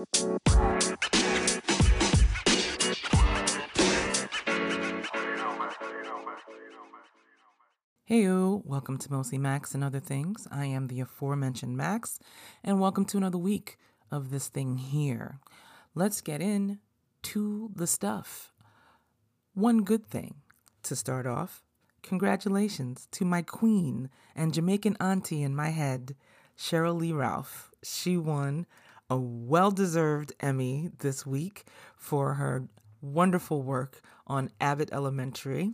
Hey, 0.00 0.06
welcome 8.26 8.96
to 8.96 9.12
Mostly 9.12 9.36
Max 9.36 9.74
and 9.74 9.84
Other 9.84 10.00
Things. 10.00 10.48
I 10.50 10.64
am 10.64 10.86
the 10.86 11.00
aforementioned 11.00 11.76
Max, 11.76 12.18
and 12.64 12.80
welcome 12.80 13.04
to 13.06 13.18
another 13.18 13.36
week 13.36 13.76
of 14.10 14.30
this 14.30 14.48
thing 14.48 14.78
here. 14.78 15.38
Let's 15.94 16.22
get 16.22 16.40
in 16.40 16.78
to 17.24 17.70
the 17.74 17.86
stuff. 17.86 18.54
One 19.52 19.82
good 19.82 20.06
thing 20.06 20.36
to 20.84 20.96
start 20.96 21.26
off 21.26 21.62
congratulations 22.02 23.06
to 23.10 23.26
my 23.26 23.42
queen 23.42 24.08
and 24.34 24.54
Jamaican 24.54 24.96
auntie 24.98 25.42
in 25.42 25.54
my 25.54 25.68
head, 25.68 26.16
Sheryl 26.56 26.98
Lee 26.98 27.12
Ralph. 27.12 27.70
She 27.82 28.16
won 28.16 28.64
a 29.10 29.16
well 29.18 29.70
deserved 29.70 30.32
Emmy 30.40 30.90
this 31.00 31.26
week 31.26 31.64
for 31.96 32.34
her 32.34 32.68
wonderful 33.02 33.62
work 33.62 34.00
on 34.26 34.50
Abbott 34.60 34.90
Elementary 34.92 35.72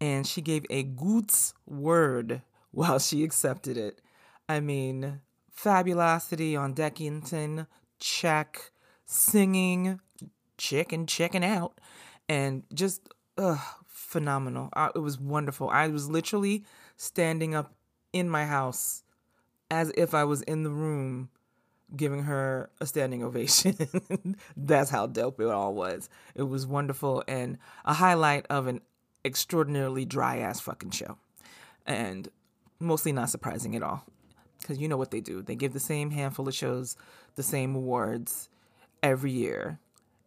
and 0.00 0.26
she 0.26 0.40
gave 0.40 0.66
a 0.68 0.82
goots 0.82 1.54
word 1.64 2.42
while 2.72 2.98
she 2.98 3.22
accepted 3.22 3.76
it. 3.76 4.00
I 4.48 4.58
mean, 4.58 5.20
fabulosity 5.48 6.56
on 6.56 6.74
Deckington, 6.74 7.68
check, 8.00 8.72
singing, 9.04 10.00
chicken, 10.58 11.06
checking 11.06 11.44
out, 11.44 11.78
and 12.28 12.64
just 12.74 13.08
ugh, 13.38 13.60
phenomenal. 13.86 14.70
I, 14.72 14.90
it 14.94 14.98
was 14.98 15.20
wonderful. 15.20 15.70
I 15.70 15.86
was 15.86 16.08
literally 16.08 16.64
standing 16.96 17.54
up 17.54 17.72
in 18.12 18.28
my 18.28 18.46
house 18.46 19.04
as 19.70 19.92
if 19.96 20.14
I 20.14 20.24
was 20.24 20.42
in 20.42 20.64
the 20.64 20.70
room 20.70 21.30
giving 21.96 22.24
her 22.24 22.70
a 22.80 22.86
standing 22.86 23.22
ovation. 23.22 23.76
That's 24.56 24.90
how 24.90 25.06
dope 25.06 25.40
it 25.40 25.48
all 25.48 25.74
was. 25.74 26.08
It 26.34 26.44
was 26.44 26.66
wonderful 26.66 27.22
and 27.28 27.58
a 27.84 27.94
highlight 27.94 28.46
of 28.48 28.66
an 28.66 28.80
extraordinarily 29.24 30.04
dry 30.04 30.38
ass 30.38 30.60
fucking 30.60 30.90
show. 30.90 31.18
And 31.86 32.28
mostly 32.78 33.12
not 33.12 33.30
surprising 33.30 33.76
at 33.76 33.82
all. 33.82 34.04
Because 34.60 34.78
you 34.78 34.88
know 34.88 34.96
what 34.96 35.10
they 35.10 35.20
do. 35.20 35.42
They 35.42 35.56
give 35.56 35.72
the 35.72 35.80
same 35.80 36.10
handful 36.10 36.46
of 36.46 36.54
shows 36.54 36.96
the 37.34 37.42
same 37.42 37.74
awards 37.74 38.48
every 39.02 39.32
year. 39.32 39.78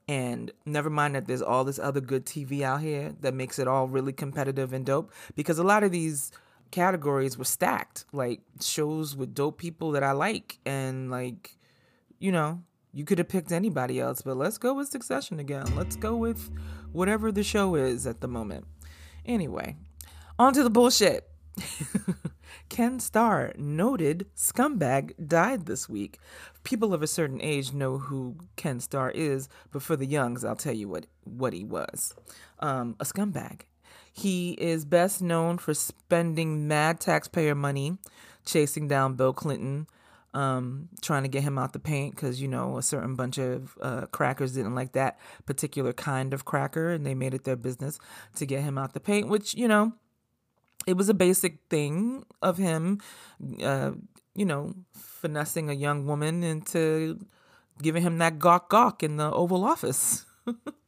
And 0.07 0.51
never 0.65 0.89
mind 0.89 1.15
that 1.15 1.25
there's 1.25 1.41
all 1.41 1.63
this 1.63 1.79
other 1.79 2.01
good 2.01 2.25
TV 2.25 2.61
out 2.61 2.81
here 2.81 3.15
that 3.21 3.33
makes 3.33 3.57
it 3.57 3.67
all 3.67 3.87
really 3.87 4.13
competitive 4.13 4.73
and 4.73 4.85
dope. 4.85 5.11
Because 5.35 5.57
a 5.57 5.63
lot 5.63 5.83
of 5.83 5.91
these 5.91 6.31
categories 6.75 7.37
were 7.37 7.45
stacked. 7.45 8.05
Like 8.11 8.41
shows 8.59 9.15
with 9.15 9.33
dope 9.33 9.57
people 9.57 9.91
that 9.91 10.03
I 10.03 10.11
like. 10.11 10.59
And 10.65 11.09
like, 11.09 11.55
you 12.19 12.31
know, 12.31 12.61
you 12.93 13.05
could 13.05 13.17
have 13.17 13.29
picked 13.29 13.51
anybody 13.51 13.99
else. 13.99 14.21
But 14.21 14.35
let's 14.37 14.57
go 14.57 14.73
with 14.73 14.89
Succession 14.89 15.39
again. 15.39 15.73
Let's 15.75 15.95
go 15.95 16.15
with 16.17 16.51
whatever 16.91 17.31
the 17.31 17.43
show 17.43 17.75
is 17.75 18.05
at 18.05 18.19
the 18.19 18.27
moment. 18.27 18.65
Anyway, 19.25 19.77
on 20.37 20.53
to 20.53 20.63
the 20.63 20.69
bullshit. 20.69 21.29
Ken 22.69 22.99
Starr, 22.99 23.53
noted 23.57 24.27
scumbag, 24.35 25.13
died 25.25 25.67
this 25.67 25.87
week. 25.87 26.19
People 26.63 26.93
of 26.93 27.01
a 27.01 27.07
certain 27.07 27.39
age 27.41 27.73
know 27.73 27.97
who 27.97 28.35
Ken 28.55 28.79
Starr 28.79 29.11
is, 29.11 29.47
but 29.71 29.81
for 29.81 29.95
the 29.95 30.05
youngs, 30.05 30.43
I'll 30.43 30.55
tell 30.55 30.73
you 30.73 30.89
what, 30.89 31.05
what 31.23 31.53
he 31.53 31.63
was 31.63 32.13
um, 32.59 32.95
a 32.99 33.05
scumbag. 33.05 33.61
He 34.17 34.51
is 34.51 34.85
best 34.85 35.21
known 35.21 35.57
for 35.57 35.73
spending 35.73 36.69
mad 36.69 37.01
taxpayer 37.01 37.53
money 37.53 37.97
chasing 38.45 38.87
down 38.87 39.15
Bill 39.15 39.33
Clinton, 39.33 39.87
um, 40.33 40.87
trying 41.01 41.23
to 41.23 41.27
get 41.27 41.43
him 41.43 41.57
out 41.57 41.73
the 41.73 41.79
paint 41.79 42.15
because 42.15 42.41
you 42.41 42.47
know 42.47 42.77
a 42.77 42.81
certain 42.81 43.15
bunch 43.15 43.37
of 43.37 43.77
uh, 43.81 44.05
crackers 44.05 44.53
didn't 44.53 44.73
like 44.73 44.93
that 44.93 45.19
particular 45.45 45.91
kind 45.91 46.33
of 46.33 46.45
cracker, 46.45 46.91
and 46.91 47.05
they 47.05 47.13
made 47.13 47.33
it 47.33 47.43
their 47.43 47.57
business 47.57 47.99
to 48.35 48.45
get 48.45 48.63
him 48.63 48.77
out 48.77 48.93
the 48.93 49.01
paint. 49.01 49.27
Which 49.27 49.53
you 49.53 49.67
know, 49.67 49.91
it 50.87 50.95
was 50.95 51.09
a 51.09 51.13
basic 51.13 51.59
thing 51.69 52.23
of 52.41 52.57
him, 52.57 53.01
uh, 53.61 53.91
you 54.33 54.45
know, 54.45 54.75
finessing 54.93 55.69
a 55.69 55.73
young 55.73 56.05
woman 56.05 56.41
into 56.41 57.19
giving 57.81 58.01
him 58.01 58.17
that 58.19 58.39
gawk 58.39 58.69
gawk 58.69 59.03
in 59.03 59.17
the 59.17 59.29
Oval 59.29 59.65
Office. 59.65 60.25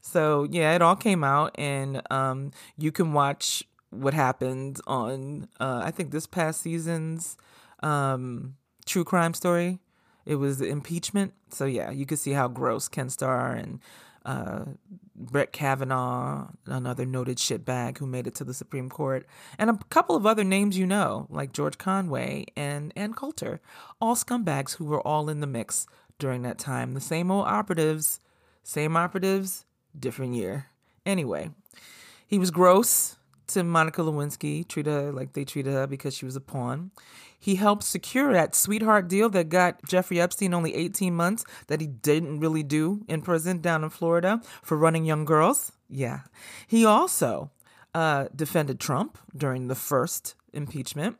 so 0.00 0.46
yeah, 0.50 0.74
it 0.74 0.82
all 0.82 0.96
came 0.96 1.24
out, 1.24 1.54
and 1.56 2.02
um, 2.10 2.52
you 2.76 2.92
can 2.92 3.12
watch 3.12 3.64
what 3.90 4.14
happened 4.14 4.80
on 4.86 5.48
uh, 5.60 5.80
I 5.84 5.90
think 5.90 6.10
this 6.10 6.26
past 6.26 6.60
season's 6.60 7.36
um, 7.82 8.56
true 8.86 9.04
crime 9.04 9.34
story. 9.34 9.80
It 10.26 10.36
was 10.36 10.58
the 10.58 10.66
impeachment. 10.66 11.32
So 11.50 11.64
yeah, 11.64 11.90
you 11.90 12.04
could 12.04 12.18
see 12.18 12.32
how 12.32 12.48
gross 12.48 12.88
Ken 12.88 13.08
Starr 13.08 13.54
and 13.54 13.80
uh, 14.26 14.64
Brett 15.16 15.52
Kavanaugh, 15.52 16.48
another 16.66 17.06
noted 17.06 17.38
shitbag 17.38 17.96
who 17.96 18.06
made 18.06 18.26
it 18.26 18.34
to 18.36 18.44
the 18.44 18.52
Supreme 18.52 18.90
Court, 18.90 19.26
and 19.58 19.70
a 19.70 19.78
couple 19.88 20.14
of 20.14 20.26
other 20.26 20.44
names 20.44 20.76
you 20.76 20.86
know, 20.86 21.26
like 21.30 21.52
George 21.52 21.78
Conway 21.78 22.44
and 22.56 22.92
Ann 22.94 23.14
Coulter, 23.14 23.60
all 24.00 24.14
scumbags 24.14 24.76
who 24.76 24.84
were 24.84 25.06
all 25.06 25.30
in 25.30 25.40
the 25.40 25.46
mix 25.46 25.86
during 26.18 26.42
that 26.42 26.58
time. 26.58 26.92
The 26.92 27.00
same 27.00 27.30
old 27.30 27.46
operatives, 27.46 28.20
same 28.62 28.96
operatives, 28.96 29.64
different 30.00 30.34
year. 30.34 30.66
Anyway, 31.04 31.50
he 32.26 32.38
was 32.38 32.50
gross 32.50 33.16
to 33.48 33.64
Monica 33.64 34.02
Lewinsky, 34.02 34.66
treated 34.66 34.92
her 34.92 35.12
like 35.12 35.32
they 35.32 35.44
treated 35.44 35.72
her 35.72 35.86
because 35.86 36.14
she 36.14 36.24
was 36.24 36.36
a 36.36 36.40
pawn. 36.40 36.90
He 37.38 37.54
helped 37.54 37.84
secure 37.84 38.32
that 38.32 38.54
sweetheart 38.54 39.08
deal 39.08 39.28
that 39.30 39.48
got 39.48 39.82
Jeffrey 39.86 40.20
Epstein 40.20 40.52
only 40.52 40.74
18 40.74 41.14
months 41.14 41.44
that 41.68 41.80
he 41.80 41.86
didn't 41.86 42.40
really 42.40 42.62
do 42.62 43.04
in 43.08 43.22
prison 43.22 43.60
down 43.60 43.84
in 43.84 43.90
Florida 43.90 44.42
for 44.62 44.76
running 44.76 45.04
young 45.04 45.24
girls. 45.24 45.72
Yeah. 45.88 46.20
He 46.66 46.84
also 46.84 47.50
uh, 47.94 48.26
defended 48.34 48.80
Trump 48.80 49.18
during 49.36 49.68
the 49.68 49.74
first 49.74 50.34
impeachment 50.52 51.16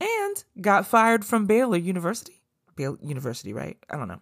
and 0.00 0.44
got 0.60 0.86
fired 0.86 1.24
from 1.24 1.46
Baylor 1.46 1.76
University. 1.76 2.40
Baylor 2.76 2.98
University, 3.02 3.52
right? 3.52 3.76
I 3.90 3.96
don't 3.96 4.08
know. 4.08 4.20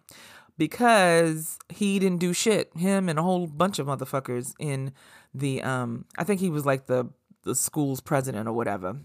Because 0.57 1.59
he 1.69 1.99
didn't 1.99 2.19
do 2.19 2.33
shit. 2.33 2.75
Him 2.75 3.09
and 3.09 3.19
a 3.19 3.23
whole 3.23 3.47
bunch 3.47 3.79
of 3.79 3.87
motherfuckers 3.87 4.53
in 4.59 4.91
the 5.33 5.61
um 5.61 6.05
I 6.17 6.23
think 6.23 6.39
he 6.39 6.49
was 6.49 6.65
like 6.65 6.87
the 6.87 7.09
the 7.43 7.55
school's 7.55 8.01
president 8.01 8.47
or 8.47 8.53
whatever 8.53 8.97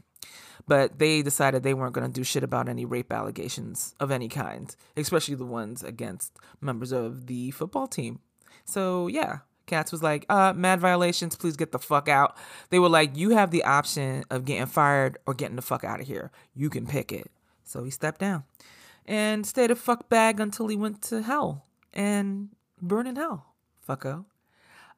but 0.66 0.98
they 0.98 1.22
decided 1.22 1.62
they 1.62 1.74
weren't 1.74 1.92
going 1.92 2.06
to 2.06 2.12
do 2.12 2.24
shit 2.24 2.44
about 2.44 2.68
any 2.68 2.84
rape 2.84 3.12
allegations 3.12 3.94
of 4.00 4.10
any 4.10 4.28
kind, 4.28 4.74
especially 4.96 5.34
the 5.34 5.44
ones 5.44 5.82
against 5.82 6.38
members 6.60 6.92
of 6.92 7.26
the 7.26 7.50
football 7.50 7.86
team. 7.86 8.20
So, 8.64 9.08
yeah, 9.08 9.38
Katz 9.66 9.92
was 9.92 10.02
like, 10.02 10.24
uh, 10.28 10.52
mad 10.54 10.80
violations, 10.80 11.36
please 11.36 11.56
get 11.56 11.72
the 11.72 11.78
fuck 11.78 12.08
out. 12.08 12.36
They 12.70 12.78
were 12.78 12.88
like, 12.88 13.16
you 13.16 13.30
have 13.30 13.50
the 13.50 13.64
option 13.64 14.24
of 14.30 14.44
getting 14.44 14.66
fired 14.66 15.18
or 15.26 15.34
getting 15.34 15.56
the 15.56 15.62
fuck 15.62 15.84
out 15.84 16.00
of 16.00 16.06
here. 16.06 16.30
You 16.54 16.70
can 16.70 16.86
pick 16.86 17.12
it. 17.12 17.30
So 17.64 17.84
he 17.84 17.90
stepped 17.90 18.20
down 18.20 18.44
and 19.06 19.46
stayed 19.46 19.70
a 19.70 19.76
fuck 19.76 20.08
bag 20.08 20.40
until 20.40 20.68
he 20.68 20.76
went 20.76 21.02
to 21.02 21.22
hell 21.22 21.66
and 21.92 22.50
burn 22.80 23.06
in 23.06 23.16
hell. 23.16 23.54
Fucko. 23.86 24.24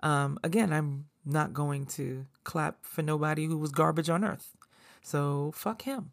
Um, 0.03 0.38
again, 0.44 0.72
I'm 0.72 1.06
not 1.25 1.53
going 1.53 1.87
to 1.87 2.26
clap 2.44 2.84
for 2.84 3.03
nobody 3.03 3.47
who 3.47 3.56
was 3.56 3.70
garbage 3.70 4.10
on 4.10 4.25
earth. 4.25 4.56
So 5.03 5.53
fuck 5.54 5.82
him. 5.82 6.12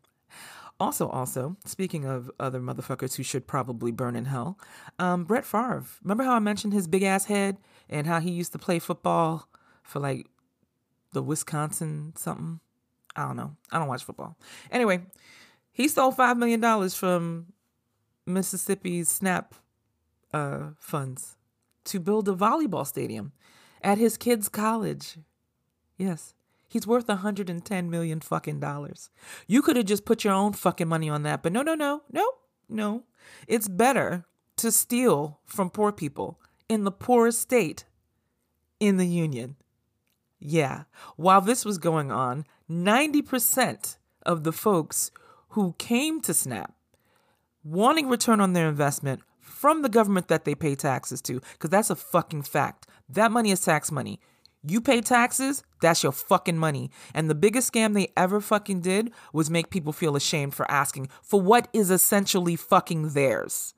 Also, 0.80 1.08
also, 1.10 1.58
speaking 1.64 2.06
of 2.06 2.32
other 2.40 2.60
motherfuckers 2.60 3.16
who 3.16 3.22
should 3.22 3.46
probably 3.46 3.92
burn 3.92 4.16
in 4.16 4.26
hell, 4.26 4.58
um, 4.98 5.26
Brett 5.26 5.46
Favre. 5.46 5.86
Remember 6.02 6.24
how 6.24 6.34
I 6.34 6.40
mentioned 6.40 6.74
his 6.74 6.88
big 6.88 7.04
ass 7.04 7.26
head 7.26 7.58
and 7.88 8.08
how 8.08 8.20
he 8.20 8.32
used 8.32 8.52
to 8.54 8.58
play 8.58 8.80
football 8.80 9.48
for 9.84 10.00
like 10.00 10.26
the 11.12 11.22
Wisconsin 11.22 12.14
something? 12.16 12.62
I 13.16 13.28
don't 13.28 13.36
know. 13.36 13.56
I 13.72 13.78
don't 13.78 13.90
watch 13.90 14.04
football. 14.04 14.38
Anyway, 14.72 15.02
he 15.72 15.88
stole 15.88 16.14
$5 16.14 16.38
million 16.38 16.90
from 16.90 17.48
Mississippi's 18.26 19.10
SNAP 19.10 19.56
uh, 20.34 20.70
funds 20.78 21.38
to 21.86 22.00
build 22.00 22.30
a 22.30 22.34
volleyball 22.34 22.86
stadium 22.86 23.32
at 23.82 23.98
his 23.98 24.18
kid's 24.18 24.50
college. 24.50 25.18
Yes. 25.98 26.34
He's 26.68 26.88
worth 26.88 27.10
110 27.10 27.90
million 27.90 28.22
fucking 28.22 28.60
dollars. 28.60 29.10
You 29.46 29.62
could 29.62 29.76
have 29.76 29.86
just 29.86 30.06
put 30.06 30.24
your 30.24 30.34
own 30.34 30.54
fucking 30.54 30.88
money 30.88 31.10
on 31.10 31.24
that, 31.24 31.44
but 31.44 31.52
no, 31.52 31.62
no, 31.64 31.76
no, 31.76 32.04
no, 32.12 32.26
no. 32.70 33.04
It's 33.48 33.68
better 33.68 34.26
to 34.58 34.72
steal 34.72 35.40
from 35.46 35.70
poor 35.70 35.92
people 35.92 36.40
in 36.70 36.86
the 36.86 36.92
poorest 36.92 37.42
state 37.42 37.86
in 38.80 38.98
the 38.98 39.08
union. 39.08 39.58
Yeah. 40.40 40.84
While 41.18 41.42
this 41.42 41.66
was 41.66 41.78
going 41.78 42.12
on, 42.12 42.46
90% 42.70 43.98
of 44.26 44.44
the 44.44 44.54
folks 44.54 45.12
who 45.50 45.76
came 45.78 46.22
to 46.22 46.34
SNAP 46.34 46.74
wanting 47.64 48.10
return 48.10 48.42
on 48.42 48.54
their 48.54 48.70
investment 48.70 49.22
from 49.40 49.82
the 49.82 49.90
government 49.90 50.28
that 50.28 50.46
they 50.46 50.56
pay 50.56 50.76
taxes 50.76 51.22
to, 51.24 51.40
because 51.54 51.70
that's 51.70 51.90
a 51.90 51.96
fucking 51.96 52.44
fact. 52.44 52.88
That 53.10 53.32
money 53.32 53.52
is 53.52 53.62
tax 53.62 53.92
money. 53.92 54.20
You 54.64 54.80
pay 54.80 55.02
taxes, 55.02 55.64
that's 55.82 56.04
your 56.04 56.12
fucking 56.12 56.58
money. 56.58 56.92
And 57.16 57.30
the 57.30 57.36
biggest 57.36 57.72
scam 57.72 57.94
they 57.94 58.12
ever 58.16 58.40
fucking 58.40 58.82
did 58.82 59.12
was 59.34 59.50
make 59.50 59.72
people 59.72 59.92
feel 59.92 60.16
ashamed 60.16 60.54
for 60.54 60.70
asking 60.70 61.10
for 61.24 61.42
what 61.42 61.68
is 61.74 61.90
essentially 61.90 62.56
fucking 62.56 63.10
theirs. 63.10 63.74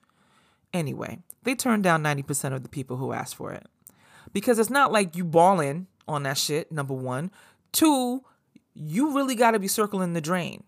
Anyway, 0.73 1.19
they 1.43 1.55
turned 1.55 1.83
down 1.83 2.03
90% 2.03 2.53
of 2.53 2.63
the 2.63 2.69
people 2.69 2.97
who 2.97 3.13
asked 3.13 3.35
for 3.35 3.53
it. 3.53 3.65
Because 4.33 4.59
it's 4.59 4.69
not 4.69 4.91
like 4.91 5.15
you 5.15 5.23
balling 5.23 5.87
on 6.07 6.23
that 6.23 6.37
shit, 6.37 6.71
number 6.71 6.93
one. 6.93 7.31
Two, 7.71 8.23
you 8.73 9.15
really 9.15 9.35
got 9.35 9.51
to 9.51 9.59
be 9.59 9.67
circling 9.67 10.13
the 10.13 10.21
drain 10.21 10.63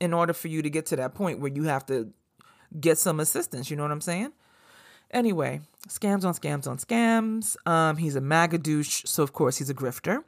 in 0.00 0.14
order 0.14 0.32
for 0.32 0.48
you 0.48 0.62
to 0.62 0.70
get 0.70 0.86
to 0.86 0.96
that 0.96 1.14
point 1.14 1.40
where 1.40 1.52
you 1.52 1.64
have 1.64 1.84
to 1.86 2.12
get 2.78 2.98
some 2.98 3.20
assistance. 3.20 3.70
You 3.70 3.76
know 3.76 3.82
what 3.82 3.92
I'm 3.92 4.00
saying? 4.00 4.32
Anyway, 5.10 5.60
scams 5.88 6.24
on 6.24 6.34
scams 6.34 6.68
on 6.68 6.78
scams. 6.78 7.56
Um, 7.68 7.96
he's 7.96 8.14
a 8.14 8.20
MAGA 8.20 8.58
douche, 8.58 9.02
so 9.06 9.22
of 9.22 9.32
course 9.32 9.56
he's 9.56 9.70
a 9.70 9.74
grifter. 9.74 10.22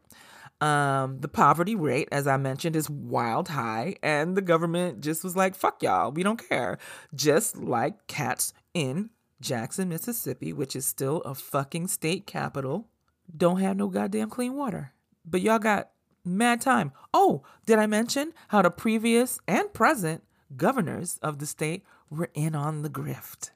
Um, 0.61 1.21
the 1.21 1.29
poverty 1.29 1.75
rate, 1.75 2.09
as 2.13 2.27
I 2.27 2.37
mentioned, 2.37 2.77
is 2.77 2.89
wild 2.89 3.49
high, 3.49 3.97
and 4.03 4.37
the 4.37 4.43
government 4.43 5.01
just 5.01 5.25
was 5.25 5.37
like, 5.37 5.57
fuck 5.57 5.83
y'all, 5.83 6.13
we 6.13 6.23
don't 6.23 6.49
care. 6.49 6.79
Just 7.15 7.57
like 7.57 8.07
cats 8.07 8.53
in 8.73 9.11
Jackson, 9.41 9.89
Mississippi, 9.89 10.53
which 10.53 10.77
is 10.77 10.87
still 10.87 11.21
a 11.23 11.35
fucking 11.35 11.89
state 11.89 12.27
capital, 12.27 12.89
don't 13.37 13.61
have 13.61 13.77
no 13.77 13.89
goddamn 13.89 14.31
clean 14.31 14.55
water. 14.55 14.93
But 15.25 15.41
y'all 15.41 15.59
got 15.59 15.91
mad 16.25 16.61
time. 16.61 16.93
Oh, 17.13 17.43
did 17.67 17.79
I 17.79 17.87
mention 17.87 18.33
how 18.49 18.63
the 18.63 18.71
previous 18.71 19.41
and 19.49 19.73
present 19.73 20.23
governors 20.57 21.19
of 21.23 21.39
the 21.39 21.47
state 21.47 21.85
were 22.11 22.31
in 22.35 22.55
on 22.55 22.83
the 22.83 22.91
grift? 22.91 23.51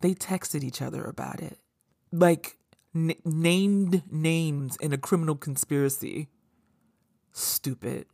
They 0.00 0.14
texted 0.14 0.62
each 0.62 0.82
other 0.82 1.04
about 1.04 1.40
it. 1.40 1.58
Like, 2.12 2.56
n- 2.94 3.14
named 3.24 4.02
names 4.10 4.76
in 4.80 4.92
a 4.92 4.98
criminal 4.98 5.36
conspiracy. 5.36 6.28
Stupid. 7.32 8.06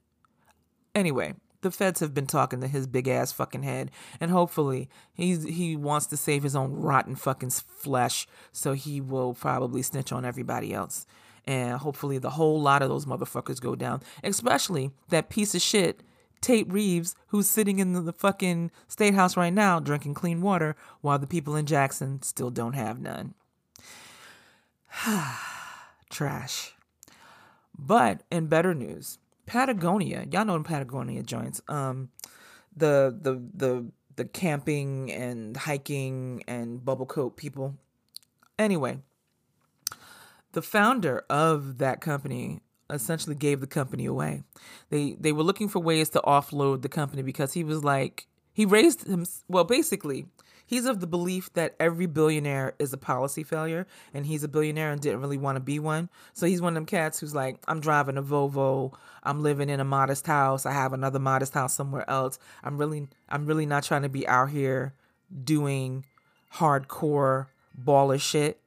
Anyway, 0.94 1.34
the 1.62 1.70
feds 1.70 2.00
have 2.00 2.12
been 2.12 2.26
talking 2.26 2.60
to 2.60 2.68
his 2.68 2.86
big 2.86 3.08
ass 3.08 3.32
fucking 3.32 3.62
head, 3.62 3.90
and 4.20 4.30
hopefully 4.30 4.88
he's 5.14 5.44
he 5.44 5.76
wants 5.76 6.06
to 6.06 6.16
save 6.16 6.42
his 6.42 6.54
own 6.54 6.72
rotten 6.72 7.16
fucking 7.16 7.50
flesh, 7.50 8.26
so 8.52 8.74
he 8.74 9.00
will 9.00 9.32
probably 9.32 9.82
snitch 9.82 10.12
on 10.12 10.24
everybody 10.24 10.74
else, 10.74 11.06
and 11.46 11.78
hopefully 11.78 12.18
the 12.18 12.30
whole 12.30 12.60
lot 12.60 12.82
of 12.82 12.88
those 12.88 13.06
motherfuckers 13.06 13.60
go 13.60 13.74
down, 13.74 14.02
especially 14.22 14.90
that 15.08 15.30
piece 15.30 15.54
of 15.54 15.62
shit. 15.62 16.02
Tate 16.42 16.70
Reeves, 16.70 17.14
who's 17.28 17.48
sitting 17.48 17.78
in 17.78 17.92
the 18.04 18.12
fucking 18.12 18.70
state 18.88 19.14
house 19.14 19.36
right 19.36 19.52
now 19.52 19.80
drinking 19.80 20.14
clean 20.14 20.42
water 20.42 20.76
while 21.00 21.18
the 21.18 21.26
people 21.26 21.56
in 21.56 21.64
Jackson 21.64 22.20
still 22.20 22.50
don't 22.50 22.74
have 22.74 23.00
none. 23.00 23.34
Trash. 26.10 26.74
But 27.78 28.22
in 28.30 28.48
better 28.48 28.74
news, 28.74 29.18
Patagonia, 29.46 30.26
y'all 30.30 30.44
know 30.44 30.62
Patagonia 30.62 31.22
joints. 31.22 31.62
Um, 31.68 32.10
the 32.76 33.16
the 33.18 33.42
the 33.54 33.86
the 34.16 34.24
camping 34.24 35.10
and 35.10 35.56
hiking 35.56 36.42
and 36.46 36.84
bubble 36.84 37.06
coat 37.06 37.36
people. 37.36 37.76
Anyway, 38.58 38.98
the 40.52 40.62
founder 40.62 41.24
of 41.30 41.78
that 41.78 42.00
company 42.00 42.60
essentially 42.92 43.34
gave 43.34 43.60
the 43.60 43.66
company 43.66 44.06
away. 44.06 44.42
They 44.90 45.16
they 45.18 45.32
were 45.32 45.42
looking 45.42 45.68
for 45.68 45.78
ways 45.78 46.10
to 46.10 46.20
offload 46.20 46.82
the 46.82 46.88
company 46.88 47.22
because 47.22 47.52
he 47.52 47.64
was 47.64 47.82
like 47.82 48.26
he 48.52 48.64
raised 48.64 49.06
him 49.06 49.26
well 49.48 49.64
basically 49.64 50.26
he's 50.72 50.86
of 50.86 51.00
the 51.00 51.06
belief 51.06 51.52
that 51.52 51.74
every 51.78 52.06
billionaire 52.06 52.72
is 52.78 52.94
a 52.94 52.96
policy 52.96 53.42
failure 53.42 53.86
and 54.14 54.24
he's 54.24 54.42
a 54.42 54.48
billionaire 54.48 54.90
and 54.90 55.02
didn't 55.02 55.20
really 55.20 55.36
want 55.36 55.56
to 55.56 55.60
be 55.60 55.78
one. 55.78 56.08
So 56.32 56.46
he's 56.46 56.62
one 56.62 56.72
of 56.72 56.76
them 56.76 56.86
cats 56.86 57.20
who's 57.20 57.34
like, 57.34 57.58
I'm 57.68 57.78
driving 57.78 58.16
a 58.16 58.22
Volvo, 58.22 58.94
I'm 59.22 59.42
living 59.42 59.68
in 59.68 59.80
a 59.80 59.84
modest 59.84 60.26
house, 60.26 60.64
I 60.64 60.72
have 60.72 60.94
another 60.94 61.18
modest 61.18 61.52
house 61.52 61.74
somewhere 61.74 62.08
else. 62.08 62.38
I'm 62.64 62.78
really 62.78 63.06
I'm 63.28 63.44
really 63.44 63.66
not 63.66 63.84
trying 63.84 64.00
to 64.00 64.08
be 64.08 64.26
out 64.26 64.48
here 64.48 64.94
doing 65.44 66.06
hardcore 66.54 67.48
baller 67.78 68.18
shit. 68.18 68.61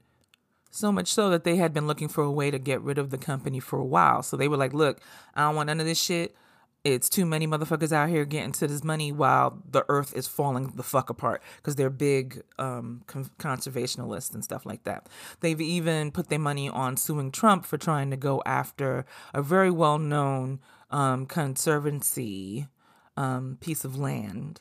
So 0.76 0.92
much 0.92 1.08
so 1.08 1.30
that 1.30 1.46
they 1.46 1.56
had 1.56 1.74
been 1.74 1.88
looking 1.88 2.10
for 2.10 2.22
a 2.22 2.30
way 2.30 2.52
to 2.52 2.60
get 2.60 2.82
rid 2.82 2.98
of 2.98 3.10
the 3.10 3.18
company 3.18 3.62
for 3.62 3.80
a 3.80 3.86
while. 3.86 4.22
So 4.24 4.36
they 4.36 4.50
were 4.50 4.58
like, 4.58 4.74
look, 4.74 5.00
I 5.34 5.44
don't 5.44 5.56
want 5.56 5.68
none 5.68 5.80
of 5.80 5.86
this 5.86 6.02
shit. 6.02 6.36
It's 6.84 7.08
too 7.08 7.26
many 7.26 7.48
motherfuckers 7.48 7.94
out 7.94 8.10
here 8.10 8.26
getting 8.26 8.52
to 8.52 8.68
this 8.68 8.84
money 8.84 9.14
while 9.14 9.64
the 9.72 9.86
earth 9.88 10.14
is 10.14 10.28
falling 10.28 10.74
the 10.76 10.84
fuck 10.84 11.10
apart 11.10 11.42
because 11.56 11.78
they're 11.78 11.90
big 11.90 12.44
um, 12.60 13.04
con- 13.08 13.32
conservationists 13.40 14.34
and 14.34 14.44
stuff 14.44 14.66
like 14.66 14.84
that. 14.84 15.08
They've 15.40 15.62
even 15.62 16.12
put 16.12 16.28
their 16.28 16.40
money 16.40 16.68
on 16.68 16.98
suing 16.98 17.32
Trump 17.32 17.66
for 17.66 17.78
trying 17.78 18.12
to 18.12 18.18
go 18.18 18.44
after 18.46 19.06
a 19.34 19.42
very 19.42 19.72
well 19.72 19.98
known 19.98 20.60
um, 20.92 21.26
conservancy 21.26 22.68
um, 23.16 23.58
piece 23.62 23.86
of 23.86 23.98
land. 23.98 24.60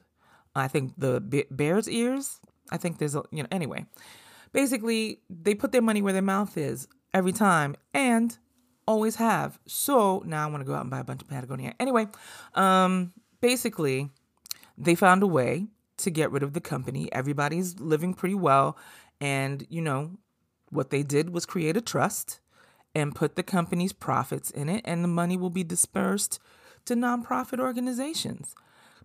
I 0.55 0.69
think 0.69 0.93
the 0.97 1.47
Bears 1.51 1.89
Ears. 1.89 2.39
I 2.71 2.77
think 2.77 2.99
there's 2.99 3.17
a, 3.17 3.25
you 3.33 3.43
know, 3.43 3.49
anyway. 3.51 3.87
Basically, 4.55 5.21
they 5.29 5.55
put 5.55 5.73
their 5.73 5.83
money 5.83 6.01
where 6.01 6.15
their 6.15 6.23
mouth 6.23 6.57
is 6.57 6.89
every 7.13 7.33
time. 7.33 7.77
And 7.93 8.39
always 8.87 9.17
have. 9.17 9.59
So 9.67 10.23
now 10.27 10.47
I 10.47 10.51
want 10.51 10.61
to 10.63 10.67
go 10.67 10.75
out 10.75 10.83
and 10.83 10.91
buy 10.91 11.01
a 11.01 11.05
bunch 11.05 11.23
of 11.23 11.29
Patagonia. 11.29 11.75
Anyway, 11.81 12.07
um, 12.55 13.13
basically, 13.41 14.11
they 14.77 14.95
found 14.95 15.23
a 15.23 15.27
way 15.27 15.67
to 15.99 16.11
get 16.11 16.31
rid 16.31 16.43
of 16.43 16.53
the 16.53 16.61
company. 16.61 17.13
Everybody's 17.13 17.81
living 17.81 18.15
pretty 18.15 18.35
well. 18.35 18.77
And, 19.21 19.67
you 19.69 19.81
know, 19.81 20.13
what 20.71 20.91
they 20.91 21.03
did 21.03 21.31
was 21.31 21.47
create 21.47 21.77
a 21.77 21.81
trust 21.81 22.41
and 22.95 23.15
put 23.15 23.37
the 23.37 23.43
company's 23.43 23.93
profits 23.93 24.51
in 24.51 24.69
it, 24.69 24.81
and 24.85 25.03
the 25.03 25.09
money 25.09 25.37
will 25.37 25.51
be 25.51 25.65
dispersed 25.65 26.39
to 26.85 26.95
nonprofit 26.95 27.59
organizations. 27.59 28.55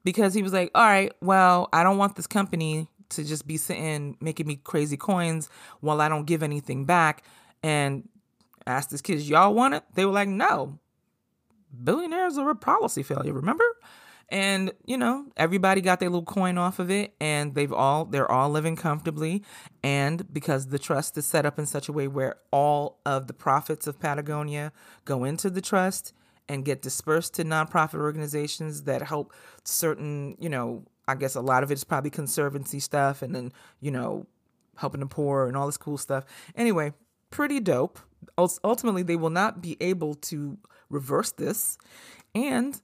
Because 0.04 0.34
he 0.34 0.44
was 0.44 0.54
like, 0.54 0.72
all 0.76 0.86
right, 0.86 1.12
well, 1.22 1.70
I 1.74 1.84
don't 1.84 1.98
want 1.98 2.16
this 2.16 2.28
company 2.28 2.88
to 3.10 3.24
just 3.24 3.48
be 3.48 3.58
sitting 3.58 4.18
making 4.20 4.48
me 4.48 4.56
crazy 4.56 4.98
coins 4.98 5.50
while 5.82 6.02
I 6.02 6.10
don't 6.10 6.26
give 6.26 6.44
anything 6.44 6.86
back. 6.86 7.24
And 7.62 8.08
asked 8.66 8.92
his 8.92 9.02
kids, 9.02 9.30
y'all 9.30 9.54
want 9.54 9.74
it? 9.74 9.84
They 9.96 10.06
were 10.06 10.12
like, 10.12 10.30
no. 10.30 10.80
Billionaires 11.84 12.38
are 12.38 12.50
a 12.50 12.56
policy 12.56 13.04
failure, 13.04 13.34
remember? 13.34 13.66
And, 14.32 14.72
you 14.86 14.98
know, 14.98 15.26
everybody 15.38 15.82
got 15.82 16.00
their 16.00 16.10
little 16.10 16.24
coin 16.24 16.58
off 16.58 16.78
of 16.78 16.92
it 16.92 17.16
and 17.20 17.56
they've 17.56 17.74
all 17.74 18.06
they're 18.06 18.32
all 18.32 18.50
living 18.50 18.76
comfortably. 18.76 19.44
And 19.84 20.32
because 20.32 20.68
the 20.68 20.80
trust 20.80 21.18
is 21.18 21.26
set 21.26 21.46
up 21.46 21.58
in 21.58 21.66
such 21.66 21.90
a 21.90 21.94
way 21.94 22.08
where 22.08 22.36
all 22.52 23.00
of 23.06 23.28
the 23.28 23.34
profits 23.34 23.88
of 23.88 24.00
Patagonia 24.00 24.72
go 25.06 25.24
into 25.24 25.50
the 25.50 25.62
trust 25.62 26.14
and 26.48 26.66
get 26.66 26.82
dispersed 26.82 27.36
to 27.36 27.44
nonprofit 27.44 28.00
organizations 28.00 28.84
that 28.84 29.02
help 29.02 29.34
certain, 29.64 30.36
you 30.40 30.50
know, 30.50 30.84
I 31.10 31.16
guess 31.16 31.34
a 31.36 31.42
lot 31.42 31.64
of 31.64 31.72
it 31.72 31.74
is 31.74 31.84
probably 31.84 32.12
conservancy 32.12 32.80
stuff 32.80 33.24
and 33.24 33.34
then, 33.34 33.52
you 33.82 33.90
know, 33.90 34.28
helping 34.78 35.00
the 35.00 35.08
poor 35.08 35.48
and 35.48 35.58
all 35.58 35.66
this 35.66 35.78
cool 35.78 35.98
stuff. 35.98 36.24
Anyway, 36.56 36.94
pretty 37.32 37.60
dope. 37.60 38.00
Ultimately, 38.38 39.02
they 39.02 39.16
will 39.16 39.32
not 39.32 39.60
be 39.60 39.76
able 39.82 40.14
to 40.14 40.60
reverse 40.90 41.32
this. 41.32 41.80
And 42.36 42.80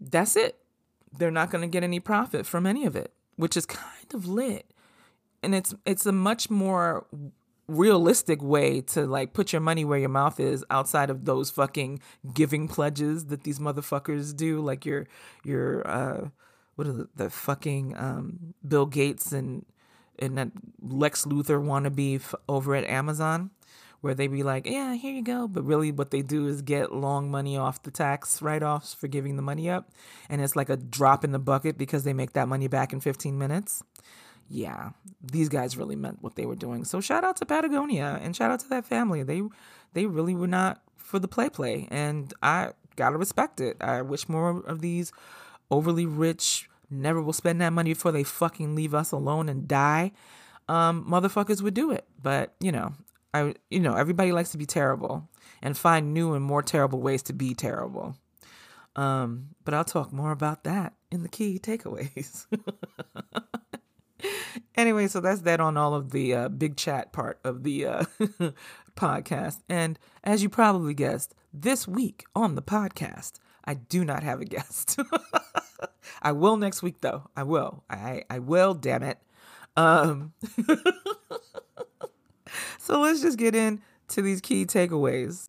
that's 0.00 0.34
it. 0.34 0.58
They're 1.16 1.30
not 1.30 1.50
going 1.50 1.62
to 1.62 1.68
get 1.68 1.84
any 1.84 2.00
profit 2.00 2.44
from 2.44 2.66
any 2.66 2.84
of 2.86 2.96
it, 2.96 3.12
which 3.36 3.56
is 3.56 3.66
kind 3.66 4.12
of 4.12 4.26
lit. 4.26 4.66
And 5.44 5.54
it's 5.54 5.74
it's 5.86 6.06
a 6.06 6.12
much 6.12 6.50
more 6.50 7.06
realistic 7.68 8.42
way 8.42 8.80
to 8.80 9.06
like 9.06 9.32
put 9.32 9.52
your 9.52 9.60
money 9.60 9.84
where 9.84 9.98
your 9.98 10.08
mouth 10.08 10.40
is 10.40 10.64
outside 10.70 11.08
of 11.08 11.24
those 11.24 11.50
fucking 11.50 12.00
giving 12.34 12.66
pledges 12.66 13.26
that 13.26 13.44
these 13.44 13.58
motherfuckers 13.58 14.36
do 14.36 14.60
like 14.60 14.84
your 14.84 15.06
your 15.44 15.86
uh 15.86 16.28
what 16.76 16.86
are 16.86 16.92
the, 16.92 17.08
the 17.16 17.30
fucking 17.30 17.96
um 17.96 18.54
Bill 18.66 18.86
Gates 18.86 19.32
and 19.32 19.64
and 20.18 20.38
that 20.38 20.50
Lex 20.80 21.24
Luthor 21.24 21.60
wannabe 21.62 22.16
f- 22.16 22.34
over 22.48 22.74
at 22.74 22.84
Amazon 22.84 23.50
where 24.04 24.14
they 24.14 24.26
be 24.26 24.42
like, 24.42 24.66
yeah, 24.66 24.92
here 24.92 25.14
you 25.14 25.22
go. 25.22 25.48
But 25.48 25.64
really, 25.64 25.90
what 25.90 26.10
they 26.10 26.20
do 26.20 26.46
is 26.46 26.60
get 26.60 26.92
long 26.92 27.30
money 27.30 27.56
off 27.56 27.82
the 27.82 27.90
tax 27.90 28.42
write 28.42 28.62
offs 28.62 28.92
for 28.92 29.08
giving 29.08 29.36
the 29.36 29.42
money 29.42 29.70
up. 29.70 29.92
And 30.28 30.42
it's 30.42 30.54
like 30.54 30.68
a 30.68 30.76
drop 30.76 31.24
in 31.24 31.32
the 31.32 31.38
bucket 31.38 31.78
because 31.78 32.04
they 32.04 32.12
make 32.12 32.34
that 32.34 32.46
money 32.46 32.68
back 32.68 32.92
in 32.92 33.00
15 33.00 33.38
minutes. 33.38 33.82
Yeah, 34.50 34.90
these 35.22 35.48
guys 35.48 35.78
really 35.78 35.96
meant 35.96 36.22
what 36.22 36.36
they 36.36 36.44
were 36.44 36.54
doing. 36.54 36.84
So 36.84 37.00
shout 37.00 37.24
out 37.24 37.38
to 37.38 37.46
Patagonia 37.46 38.20
and 38.22 38.36
shout 38.36 38.50
out 38.50 38.60
to 38.60 38.68
that 38.68 38.84
family. 38.84 39.22
They 39.22 39.40
they 39.94 40.04
really 40.04 40.34
were 40.34 40.48
not 40.48 40.82
for 40.98 41.18
the 41.18 41.26
play 41.26 41.48
play. 41.48 41.88
And 41.90 42.34
I 42.42 42.72
gotta 42.96 43.16
respect 43.16 43.58
it. 43.58 43.78
I 43.80 44.02
wish 44.02 44.28
more 44.28 44.62
of 44.66 44.82
these 44.82 45.12
overly 45.70 46.06
rich, 46.06 46.68
never 46.90 47.20
will 47.22 47.32
spend 47.32 47.60
that 47.60 47.72
money 47.72 47.92
before 47.92 48.12
they 48.12 48.24
fucking 48.24 48.74
leave 48.74 48.94
us 48.94 49.12
alone 49.12 49.48
and 49.48 49.68
die. 49.68 50.12
Um, 50.68 51.06
motherfuckers 51.08 51.62
would 51.62 51.74
do 51.74 51.90
it. 51.90 52.06
But, 52.22 52.54
you 52.60 52.72
know, 52.72 52.94
I 53.32 53.54
you 53.70 53.80
know, 53.80 53.94
everybody 53.94 54.32
likes 54.32 54.50
to 54.52 54.58
be 54.58 54.66
terrible 54.66 55.28
and 55.62 55.76
find 55.76 56.14
new 56.14 56.34
and 56.34 56.44
more 56.44 56.62
terrible 56.62 57.00
ways 57.00 57.22
to 57.24 57.32
be 57.32 57.54
terrible. 57.54 58.16
Um, 58.96 59.48
but 59.64 59.74
I'll 59.74 59.84
talk 59.84 60.12
more 60.12 60.30
about 60.30 60.64
that 60.64 60.94
in 61.10 61.22
the 61.22 61.28
key 61.28 61.58
takeaways. 61.58 62.46
anyway, 64.76 65.08
so 65.08 65.20
that's 65.20 65.40
that 65.42 65.60
on 65.60 65.76
all 65.76 65.94
of 65.94 66.10
the 66.12 66.34
uh, 66.34 66.48
big 66.48 66.76
chat 66.76 67.12
part 67.12 67.40
of 67.44 67.64
the 67.64 67.86
uh, 67.86 68.04
podcast. 68.96 69.62
And 69.68 69.98
as 70.22 70.42
you 70.42 70.48
probably 70.48 70.94
guessed, 70.94 71.34
this 71.52 71.88
week 71.88 72.24
on 72.34 72.54
the 72.54 72.62
podcast, 72.62 73.34
I 73.64 73.74
do 73.74 74.04
not 74.04 74.22
have 74.22 74.40
a 74.40 74.44
guest. 74.44 74.98
I 76.22 76.32
will 76.32 76.56
next 76.56 76.82
week, 76.82 77.00
though. 77.00 77.28
I 77.36 77.42
will. 77.42 77.84
I 77.88 78.24
I 78.30 78.38
will. 78.38 78.74
Damn 78.74 79.02
it. 79.02 79.18
Um, 79.76 80.32
so 82.78 83.00
let's 83.00 83.20
just 83.20 83.38
get 83.38 83.54
into 83.54 84.22
these 84.22 84.40
key 84.40 84.64
takeaways. 84.66 85.44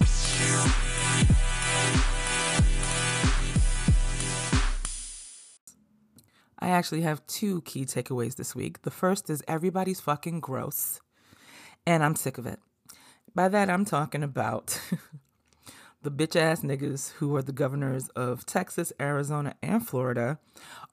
I 6.57 6.69
actually 6.69 7.01
have 7.01 7.25
two 7.27 7.62
key 7.62 7.85
takeaways 7.85 8.35
this 8.35 8.55
week. 8.55 8.81
The 8.81 8.91
first 8.91 9.29
is 9.29 9.43
everybody's 9.47 10.00
fucking 10.00 10.39
gross, 10.39 11.00
and 11.85 12.03
I'm 12.03 12.15
sick 12.15 12.39
of 12.39 12.47
it. 12.47 12.59
By 13.35 13.50
that, 13.50 13.69
I'm 13.69 13.85
talking 13.85 14.24
about 14.24 14.81
the 16.05 16.12
bitch 16.12 16.35
ass 16.39 16.62
niggas 16.62 17.13
who 17.13 17.35
are 17.35 17.41
the 17.41 17.51
governors 17.51 18.09
of 18.09 18.45
Texas, 18.45 18.93
Arizona, 19.01 19.55
and 19.63 19.85
Florida 19.85 20.38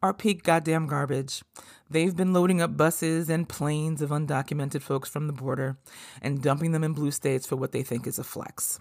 are 0.02 0.14
peak 0.14 0.42
goddamn 0.42 0.86
garbage. 0.86 1.42
They've 1.90 2.16
been 2.16 2.32
loading 2.32 2.62
up 2.62 2.78
buses 2.78 3.28
and 3.28 3.46
planes 3.46 4.00
of 4.00 4.08
undocumented 4.08 4.80
folks 4.80 5.10
from 5.10 5.26
the 5.26 5.34
border 5.34 5.76
and 6.22 6.42
dumping 6.42 6.72
them 6.72 6.82
in 6.82 6.94
blue 6.94 7.10
states 7.10 7.46
for 7.46 7.56
what 7.56 7.72
they 7.72 7.82
think 7.82 8.06
is 8.06 8.18
a 8.18 8.24
flex. 8.24 8.80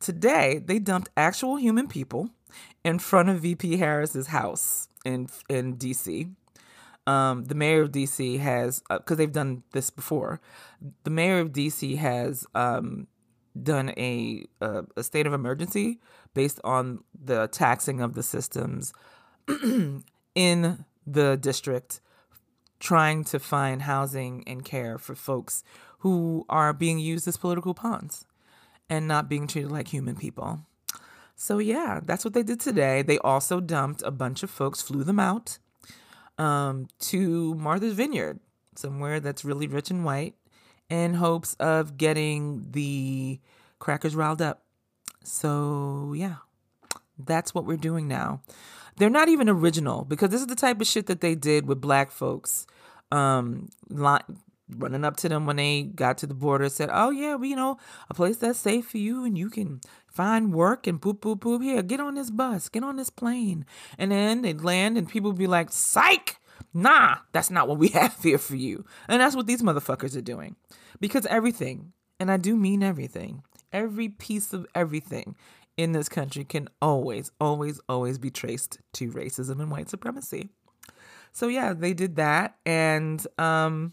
Today, 0.00 0.60
they 0.62 0.78
dumped 0.78 1.08
actual 1.16 1.56
human 1.56 1.88
people 1.88 2.28
in 2.84 2.98
front 2.98 3.30
of 3.30 3.40
VP 3.40 3.78
Harris's 3.78 4.26
house 4.26 4.88
in 5.02 5.28
in 5.48 5.78
DC. 5.78 6.30
Um, 7.06 7.44
the 7.44 7.54
mayor 7.54 7.82
of 7.82 7.90
DC 7.90 8.38
has 8.38 8.82
because 8.90 9.12
uh, 9.12 9.14
they've 9.14 9.32
done 9.32 9.62
this 9.72 9.88
before. 9.88 10.42
The 11.04 11.10
mayor 11.10 11.40
of 11.40 11.52
DC 11.52 11.96
has 11.96 12.46
um, 12.54 13.06
done 13.60 13.90
a, 13.96 14.44
a, 14.60 15.02
state 15.02 15.26
of 15.26 15.32
emergency 15.32 16.00
based 16.34 16.60
on 16.64 17.04
the 17.14 17.46
taxing 17.48 18.00
of 18.00 18.14
the 18.14 18.22
systems 18.22 18.92
in 20.34 20.84
the 21.06 21.36
district, 21.36 22.00
trying 22.80 23.24
to 23.24 23.38
find 23.38 23.82
housing 23.82 24.42
and 24.46 24.64
care 24.64 24.98
for 24.98 25.14
folks 25.14 25.62
who 26.00 26.44
are 26.48 26.72
being 26.72 26.98
used 26.98 27.28
as 27.28 27.36
political 27.36 27.74
pawns 27.74 28.26
and 28.90 29.06
not 29.06 29.28
being 29.28 29.46
treated 29.46 29.70
like 29.70 29.88
human 29.88 30.16
people. 30.16 30.60
So, 31.36 31.58
yeah, 31.58 32.00
that's 32.04 32.24
what 32.24 32.34
they 32.34 32.42
did 32.42 32.60
today. 32.60 33.02
They 33.02 33.18
also 33.18 33.60
dumped 33.60 34.02
a 34.02 34.10
bunch 34.10 34.42
of 34.42 34.50
folks, 34.50 34.82
flew 34.82 35.04
them 35.04 35.18
out 35.18 35.58
um, 36.38 36.88
to 37.00 37.54
Martha's 37.54 37.94
Vineyard, 37.94 38.40
somewhere 38.76 39.20
that's 39.20 39.44
really 39.44 39.66
rich 39.66 39.90
and 39.90 40.04
white, 40.04 40.34
in 40.88 41.14
hopes 41.14 41.54
of 41.54 41.96
getting 41.96 42.66
the 42.70 43.40
crackers 43.78 44.14
riled 44.14 44.42
up. 44.42 44.62
So, 45.22 46.12
yeah, 46.16 46.36
that's 47.18 47.54
what 47.54 47.64
we're 47.64 47.76
doing 47.76 48.08
now. 48.08 48.42
They're 48.96 49.10
not 49.10 49.28
even 49.28 49.48
original 49.48 50.04
because 50.04 50.30
this 50.30 50.40
is 50.40 50.46
the 50.46 50.54
type 50.54 50.80
of 50.80 50.86
shit 50.86 51.06
that 51.06 51.20
they 51.20 51.34
did 51.34 51.66
with 51.66 51.80
black 51.80 52.10
folks. 52.10 52.66
Um, 53.10 53.68
running 54.70 55.04
up 55.04 55.16
to 55.18 55.28
them 55.28 55.46
when 55.46 55.56
they 55.56 55.82
got 55.82 56.18
to 56.18 56.26
the 56.26 56.34
border 56.34 56.68
said, 56.68 56.90
"Oh 56.92 57.10
yeah, 57.10 57.34
we 57.36 57.50
you 57.50 57.56
know 57.56 57.78
a 58.08 58.14
place 58.14 58.36
that's 58.36 58.58
safe 58.58 58.86
for 58.88 58.98
you 58.98 59.24
and 59.24 59.36
you 59.36 59.50
can 59.50 59.80
find 60.06 60.52
work 60.52 60.86
and 60.86 61.00
poop 61.00 61.20
poop 61.20 61.40
poop 61.40 61.62
here. 61.62 61.82
Get 61.82 62.00
on 62.00 62.14
this 62.14 62.30
bus, 62.30 62.68
get 62.68 62.84
on 62.84 62.96
this 62.96 63.10
plane." 63.10 63.66
And 63.98 64.10
then 64.10 64.42
they'd 64.42 64.62
land 64.62 64.96
and 64.96 65.08
people 65.08 65.30
would 65.30 65.38
be 65.38 65.46
like, 65.46 65.70
"Psych." 65.72 66.38
Nah, 66.72 67.18
that's 67.32 67.50
not 67.50 67.68
what 67.68 67.78
we 67.78 67.88
have 68.00 68.16
here 68.22 68.38
for 68.38 68.56
you. 68.56 68.84
And 69.08 69.20
that's 69.20 69.36
what 69.36 69.46
these 69.46 69.62
motherfuckers 69.62 70.16
are 70.16 70.22
doing. 70.22 70.56
Because 71.00 71.26
everything, 71.26 71.92
and 72.18 72.30
I 72.30 72.36
do 72.36 72.56
mean 72.56 72.82
everything, 72.82 73.42
every 73.72 74.08
piece 74.08 74.52
of 74.52 74.66
everything 74.74 75.36
in 75.76 75.92
this 75.92 76.08
country 76.08 76.44
can 76.44 76.68
always, 76.80 77.32
always, 77.40 77.80
always 77.88 78.18
be 78.18 78.30
traced 78.30 78.78
to 78.94 79.10
racism 79.10 79.60
and 79.60 79.70
white 79.70 79.90
supremacy. 79.90 80.48
So 81.32 81.48
yeah, 81.48 81.72
they 81.72 81.94
did 81.94 82.16
that. 82.16 82.56
And 82.64 83.24
um, 83.38 83.92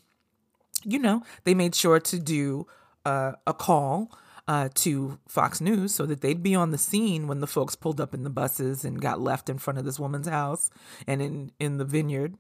you 0.84 1.00
know, 1.00 1.24
they 1.44 1.54
made 1.54 1.76
sure 1.76 2.00
to 2.00 2.20
do 2.20 2.68
uh, 3.06 3.34
a 3.48 3.54
call 3.54 4.12
uh, 4.48 4.70
to 4.76 5.20
Fox 5.28 5.62
News 5.62 5.94
so 5.94 6.06
that 6.06 6.22
they'd 6.22 6.44
be 6.44 6.56
on 6.56 6.72
the 6.72 6.78
scene 6.78 7.28
when 7.28 7.40
the 7.40 7.48
folks 7.48 7.76
pulled 7.76 8.02
up 8.02 8.14
in 8.14 8.24
the 8.24 8.30
buses 8.30 8.84
and 8.84 9.02
got 9.02 9.22
left 9.22 9.50
in 9.50 9.58
front 9.58 9.80
of 9.80 9.86
this 9.86 10.00
woman's 10.00 10.28
house 10.28 10.70
and 11.08 11.22
in, 11.22 11.52
in 11.60 11.78
the 11.78 11.86
vineyard. 11.86 12.36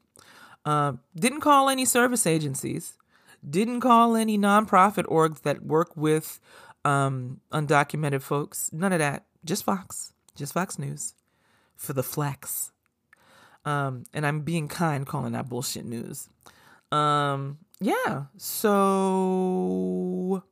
Uh, 0.65 0.93
didn't 1.15 1.41
call 1.41 1.69
any 1.69 1.85
service 1.85 2.27
agencies, 2.27 2.97
didn't 3.47 3.81
call 3.81 4.15
any 4.15 4.37
nonprofit 4.37 5.05
orgs 5.05 5.41
that 5.41 5.63
work 5.63 5.95
with 5.95 6.39
um, 6.85 7.39
undocumented 7.51 8.21
folks. 8.21 8.69
None 8.71 8.93
of 8.93 8.99
that. 8.99 9.25
Just 9.43 9.63
Fox, 9.63 10.13
just 10.35 10.53
Fox 10.53 10.77
News 10.77 11.15
for 11.75 11.93
the 11.93 12.03
flex. 12.03 12.71
Um, 13.65 14.03
and 14.13 14.25
I'm 14.25 14.41
being 14.41 14.67
kind 14.67 15.05
calling 15.05 15.33
that 15.33 15.49
bullshit 15.49 15.85
news. 15.85 16.29
Um, 16.91 17.59
yeah. 17.79 18.25
So 18.37 20.43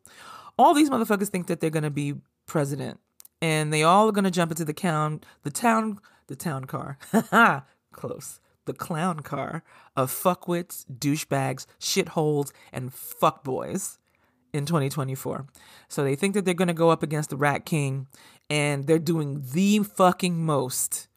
all 0.59 0.73
these 0.73 0.89
motherfuckers 0.89 1.29
think 1.29 1.47
that 1.47 1.61
they're 1.61 1.69
gonna 1.69 1.89
be 1.89 2.15
president, 2.45 2.99
and 3.41 3.71
they 3.71 3.81
all 3.81 4.09
are 4.09 4.11
gonna 4.11 4.29
jump 4.29 4.51
into 4.51 4.65
the 4.65 4.73
town, 4.73 5.21
the 5.43 5.49
town, 5.49 5.99
the 6.27 6.35
town 6.35 6.65
car. 6.65 6.97
Close. 7.93 8.41
The 8.65 8.73
clown 8.73 9.21
car 9.21 9.63
of 9.95 10.11
fuckwits, 10.11 10.85
douchebags, 10.85 11.65
shitholes, 11.79 12.51
and 12.73 12.91
fuckboys 12.91 13.97
in 14.51 14.65
2024. 14.65 15.47
So 15.87 16.03
they 16.03 16.15
think 16.15 16.33
that 16.33 16.43
they're 16.43 16.53
gonna 16.53 16.73
go 16.73 16.89
up 16.89 17.03
against 17.03 17.29
the 17.29 17.37
Rat 17.37 17.65
King, 17.65 18.07
and 18.49 18.85
they're 18.85 18.99
doing 18.99 19.41
the 19.53 19.79
fucking 19.79 20.43
most. 20.43 21.07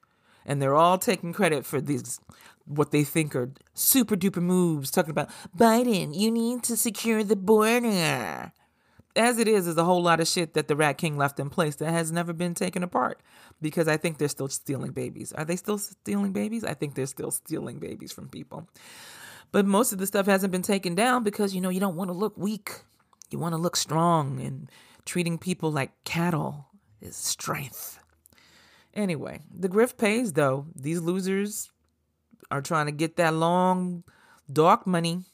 And 0.47 0.63
they're 0.63 0.75
all 0.75 0.99
taking 0.99 1.33
credit 1.33 1.67
for 1.67 1.81
these 1.81 2.21
what 2.65 2.93
they 2.93 3.03
think 3.03 3.35
are 3.35 3.51
super 3.75 4.15
duper 4.17 4.41
moves, 4.41 4.91
talking 4.91 5.11
about 5.11 5.31
Biden, 5.57 6.17
you 6.17 6.31
need 6.31 6.63
to 6.63 6.77
secure 6.77 7.25
the 7.25 7.35
border. 7.35 8.53
As 9.15 9.39
it 9.39 9.47
is, 9.47 9.67
is 9.67 9.77
a 9.77 9.85
whole 9.85 10.03
lot 10.03 10.21
of 10.21 10.29
shit 10.29 10.55
that 10.55 10.69
the 10.69 10.77
Rat 10.77 10.97
King 10.97 11.19
left 11.19 11.39
in 11.39 11.51
place 11.51 11.77
that 11.77 11.91
has 11.91 12.11
never 12.11 12.33
been 12.33 12.55
taken 12.55 12.83
apart 12.83 13.21
because 13.61 13.87
I 13.87 13.99
think 13.99 14.17
they're 14.17 14.29
still 14.29 14.49
stealing 14.49 14.93
babies. 14.93 15.33
Are 15.33 15.45
they 15.45 15.57
still 15.57 15.77
stealing 15.77 16.33
babies? 16.33 16.65
I 16.65 16.73
think 16.73 16.95
they're 16.95 17.07
still 17.07 17.31
stealing 17.31 17.79
babies 17.79 18.11
from 18.11 18.29
people. 18.29 18.69
But 19.51 19.67
most 19.67 19.93
of 19.93 19.99
the 19.99 20.07
stuff 20.07 20.25
hasn't 20.27 20.51
been 20.51 20.63
taken 20.63 20.95
down 20.95 21.25
because, 21.25 21.55
you 21.55 21.61
know, 21.61 21.69
you 21.69 21.81
don't 21.81 21.97
want 21.97 22.09
to 22.09 22.17
look 22.17 22.39
weak. 22.39 22.71
You 23.31 23.39
want 23.39 23.53
to 23.53 23.61
look 23.61 23.77
strong 23.77 24.41
and 24.41 24.71
treating 25.05 25.37
people 25.37 25.71
like 25.71 26.05
cattle 26.05 26.69
is 27.03 27.17
strength. 27.17 27.99
Anyway, 28.95 29.41
the 29.55 29.69
grift 29.69 29.99
pays 29.99 30.33
though. 30.33 30.67
These 30.75 31.01
losers 31.01 31.71
are 32.51 32.63
trying 32.63 32.87
to 32.87 32.93
get 32.93 33.17
that 33.17 33.35
long, 33.35 34.05
dark 34.51 34.87
money, 34.87 35.25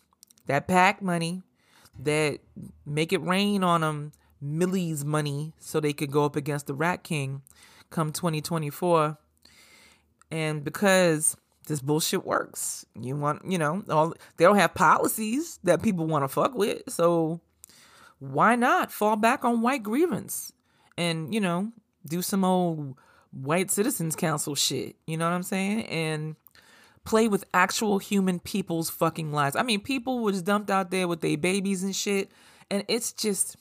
that 0.47 0.69
pack 0.69 1.03
money, 1.03 1.43
that 1.99 2.39
make 2.87 3.13
it 3.13 3.23
rain 3.23 3.63
on 3.65 3.81
them, 3.81 4.13
Millie's 4.41 5.05
money, 5.05 5.53
so 5.59 5.81
they 5.81 5.93
could 5.93 6.11
go 6.13 6.25
up 6.25 6.37
against 6.37 6.67
the 6.67 6.75
Rat 6.75 7.03
King 7.03 7.43
come 7.91 8.13
2024. 8.13 9.19
And 10.31 10.63
because 10.63 11.37
this 11.67 11.81
bullshit 11.81 12.25
works, 12.25 12.85
you 12.95 13.17
want, 13.17 13.43
you 13.51 13.59
know, 13.59 13.83
all 13.89 14.15
they 14.37 14.45
don't 14.45 14.59
have 14.59 14.75
policies 14.75 15.59
that 15.65 15.83
people 15.83 16.07
want 16.07 16.25
to 16.25 16.29
fuck 16.29 16.55
with. 16.55 16.83
So 16.89 17.41
why 18.19 18.57
not 18.57 18.93
fall 18.93 19.17
back 19.17 19.45
on 19.45 19.63
white 19.63 19.83
grievance 19.83 20.53
and, 20.97 21.33
you 21.33 21.41
know, 21.41 21.73
do 22.07 22.23
some 22.23 22.45
old 22.45 22.97
white 23.31 23.71
citizens 23.71 24.17
council 24.17 24.55
shit. 24.55 24.97
You 25.07 25.17
know 25.17 25.27
what 25.29 25.35
I'm 25.35 25.43
saying? 25.43 25.85
And 25.87 26.37
play 27.09 27.27
with 27.27 27.43
actual 27.55 27.99
human 27.99 28.39
people's 28.39 28.91
fucking 28.91 29.33
lives. 29.33 29.57
I 29.57 29.63
mean, 29.63 29.81
people 29.81 30.19
was 30.19 30.43
dumped 30.43 30.69
out 30.69 30.91
there 30.91 31.09
with 31.09 31.23
their 31.23 31.39
babies 31.39 31.83
and 31.83 31.97
shit, 31.97 32.31
and 32.71 32.85
it's 32.87 33.15
just, 33.15 33.57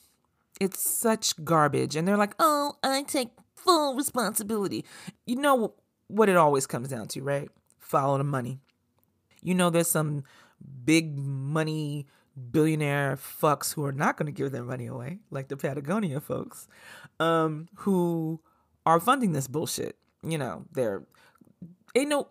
it's 0.60 0.86
such 0.86 1.42
garbage. 1.46 1.96
And 1.96 2.06
they're 2.06 2.18
like, 2.18 2.34
oh, 2.38 2.74
I 2.82 3.04
take 3.04 3.30
full 3.56 3.94
responsibility. 3.94 4.84
You 5.24 5.36
know 5.36 5.72
what 6.08 6.28
it 6.28 6.36
always 6.36 6.66
comes 6.66 6.88
down 6.88 7.08
to, 7.08 7.22
right? 7.22 7.48
Follow 7.78 8.18
the 8.18 8.24
money. 8.24 8.60
You 9.42 9.54
know, 9.54 9.70
there's 9.70 9.90
some 9.90 10.24
big 10.84 11.16
money 11.16 12.06
billionaire 12.50 13.16
fucks 13.16 13.72
who 13.72 13.82
are 13.86 13.92
not 13.92 14.18
going 14.18 14.26
to 14.26 14.32
give 14.32 14.52
their 14.52 14.62
money 14.62 14.86
away, 14.86 15.20
like 15.30 15.48
the 15.48 15.56
Patagonia 15.56 16.20
folks, 16.20 16.68
um, 17.18 17.66
who 17.76 18.40
are 18.84 19.00
funding 19.00 19.32
this 19.32 19.48
bullshit. 19.48 19.96
You 20.22 20.36
know, 20.36 20.66
they're 20.70 21.02
ain't 21.94 22.10
no 22.10 22.28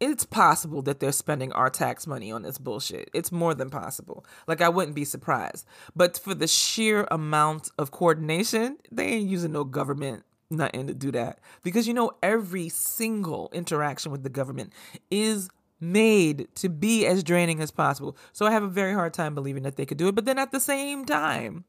it's 0.00 0.24
possible 0.24 0.82
that 0.82 0.98
they're 0.98 1.12
spending 1.12 1.52
our 1.52 1.70
tax 1.70 2.06
money 2.06 2.32
on 2.32 2.42
this 2.42 2.58
bullshit. 2.58 3.10
It's 3.12 3.30
more 3.30 3.54
than 3.54 3.70
possible. 3.70 4.24
Like 4.46 4.62
I 4.62 4.70
wouldn't 4.70 4.96
be 4.96 5.04
surprised. 5.04 5.66
But 5.94 6.18
for 6.18 6.34
the 6.34 6.46
sheer 6.46 7.06
amount 7.10 7.70
of 7.78 7.90
coordination, 7.90 8.78
they 8.90 9.06
ain't 9.06 9.28
using 9.28 9.52
no 9.52 9.64
government 9.64 10.24
nothing 10.50 10.86
to 10.88 10.94
do 10.94 11.12
that. 11.12 11.38
Because 11.62 11.86
you 11.86 11.94
know 11.94 12.12
every 12.22 12.68
single 12.68 13.50
interaction 13.52 14.10
with 14.10 14.22
the 14.22 14.28
government 14.28 14.72
is 15.10 15.48
made 15.80 16.48
to 16.56 16.68
be 16.68 17.06
as 17.06 17.22
draining 17.22 17.60
as 17.60 17.70
possible. 17.70 18.16
So 18.32 18.46
I 18.46 18.50
have 18.50 18.62
a 18.62 18.68
very 18.68 18.92
hard 18.92 19.14
time 19.14 19.34
believing 19.34 19.62
that 19.62 19.76
they 19.76 19.86
could 19.86 19.98
do 19.98 20.08
it. 20.08 20.14
But 20.14 20.24
then 20.24 20.38
at 20.38 20.50
the 20.50 20.60
same 20.60 21.04
time, 21.04 21.64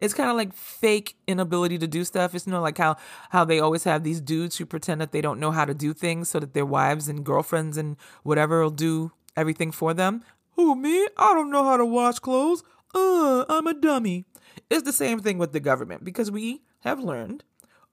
it's 0.00 0.14
kind 0.14 0.30
of 0.30 0.36
like 0.36 0.52
fake 0.52 1.16
inability 1.26 1.78
to 1.78 1.86
do 1.86 2.04
stuff. 2.04 2.34
It's 2.34 2.46
you 2.46 2.52
know 2.52 2.60
like 2.60 2.78
how 2.78 2.96
how 3.30 3.44
they 3.44 3.60
always 3.60 3.84
have 3.84 4.02
these 4.04 4.20
dudes 4.20 4.56
who 4.56 4.66
pretend 4.66 5.00
that 5.00 5.12
they 5.12 5.20
don't 5.20 5.40
know 5.40 5.50
how 5.50 5.64
to 5.64 5.74
do 5.74 5.92
things 5.92 6.28
so 6.28 6.40
that 6.40 6.54
their 6.54 6.66
wives 6.66 7.08
and 7.08 7.24
girlfriends 7.24 7.76
and 7.76 7.96
whatever 8.22 8.62
will 8.62 8.70
do 8.70 9.12
everything 9.36 9.72
for 9.72 9.94
them. 9.94 10.22
Who, 10.52 10.76
me? 10.76 11.08
I 11.16 11.34
don't 11.34 11.50
know 11.50 11.64
how 11.64 11.76
to 11.76 11.84
wash 11.84 12.18
clothes. 12.20 12.62
Uh, 12.94 13.44
I'm 13.48 13.66
a 13.66 13.74
dummy. 13.74 14.24
It's 14.70 14.84
the 14.84 14.92
same 14.92 15.18
thing 15.18 15.38
with 15.38 15.52
the 15.52 15.60
government 15.60 16.04
because 16.04 16.30
we 16.30 16.62
have 16.80 17.00
learned 17.00 17.42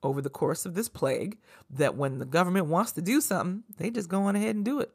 over 0.02 0.20
the 0.20 0.30
course 0.30 0.64
of 0.64 0.74
this 0.74 0.88
plague 0.88 1.38
that 1.70 1.96
when 1.96 2.18
the 2.18 2.24
government 2.24 2.66
wants 2.66 2.92
to 2.92 3.02
do 3.02 3.20
something, 3.20 3.64
they 3.78 3.90
just 3.90 4.08
go 4.08 4.22
on 4.22 4.36
ahead 4.36 4.54
and 4.54 4.64
do 4.64 4.80
it. 4.80 4.92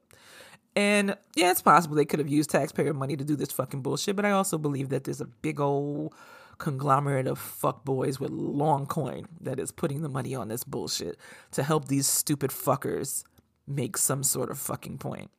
And 0.76 1.18
yeah, 1.36 1.52
it's 1.52 1.62
possible 1.62 1.96
they 1.96 2.06
could 2.06 2.20
have 2.20 2.30
used 2.30 2.52
taxpayer 2.52 2.94
money 2.94 3.18
to 3.18 3.24
do 3.24 3.36
this 3.36 3.52
fucking 3.52 3.82
bullshit, 3.82 4.16
but 4.16 4.26
I 4.26 4.32
also 4.32 4.58
believe 4.58 4.90
that 4.90 5.06
there's 5.06 5.22
a 5.22 5.26
big 5.26 5.60
old 5.60 6.14
conglomerate 6.58 7.28
of 7.28 7.40
fuckboys 7.40 8.20
with 8.20 8.32
long 8.32 8.86
coin 8.86 9.28
that 9.40 9.60
is 9.60 9.72
putting 9.72 10.02
the 10.02 10.10
money 10.10 10.36
on 10.36 10.48
this 10.48 10.64
bullshit 10.64 11.18
to 11.52 11.64
help 11.64 11.88
these 11.88 12.08
stupid 12.08 12.52
fuckers 12.52 13.24
make 13.68 13.98
some 13.98 14.24
sort 14.24 14.50
of 14.50 14.58
fucking 14.58 14.98
point. 14.98 15.30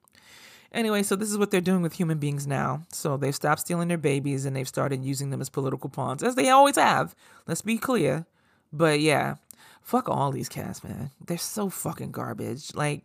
Anyway, 0.71 1.03
so 1.03 1.17
this 1.17 1.31
is 1.31 1.39
what 1.39 1.51
they're 1.51 1.61
doing 1.61 1.81
with 1.81 1.95
human 1.95 2.19
beings 2.19 2.47
now. 2.47 2.83
So 2.93 3.17
they've 3.17 3.35
stopped 3.35 3.63
stealing 3.63 3.89
their 3.89 3.97
babies 3.97 4.45
and 4.45 4.55
they've 4.55 4.69
started 4.69 5.05
using 5.05 5.31
them 5.31 5.41
as 5.41 5.49
political 5.49 5.89
pawns, 5.89 6.23
as 6.23 6.35
they 6.35 6.51
always 6.51 6.77
have. 6.77 7.15
Let's 7.47 7.63
be 7.63 7.79
clear. 7.79 8.27
But 8.71 9.01
yeah, 9.01 9.37
fuck 9.81 10.09
all 10.09 10.31
these 10.31 10.51
cats, 10.51 10.85
man. 10.85 11.11
They're 11.25 11.39
so 11.39 11.71
fucking 11.71 12.13
garbage. 12.13 12.75
Like, 12.75 13.05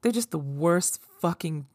they're 0.00 0.12
just 0.12 0.30
the 0.30 0.38
worst 0.38 1.02
fucking, 1.20 1.66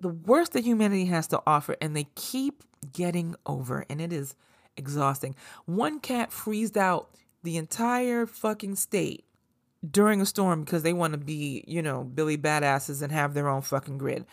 the 0.00 0.08
worst 0.08 0.52
that 0.52 0.64
humanity 0.64 1.06
has 1.06 1.26
to 1.28 1.42
offer, 1.46 1.76
and 1.80 1.94
they 1.94 2.06
keep 2.14 2.62
getting 2.92 3.34
over, 3.44 3.84
and 3.90 4.00
it 4.00 4.12
is 4.12 4.34
exhausting. 4.76 5.34
One 5.66 6.00
cat 6.00 6.32
freezed 6.32 6.78
out 6.78 7.10
the 7.42 7.56
entire 7.56 8.26
fucking 8.26 8.76
state 8.76 9.24
during 9.88 10.20
a 10.20 10.26
storm 10.26 10.64
because 10.64 10.82
they 10.82 10.92
want 10.92 11.12
to 11.12 11.18
be, 11.18 11.64
you 11.66 11.82
know, 11.82 12.04
Billy 12.04 12.38
badasses 12.38 13.02
and 13.02 13.10
have 13.12 13.34
their 13.34 13.48
own 13.48 13.62
fucking 13.62 13.98
grid. 13.98 14.26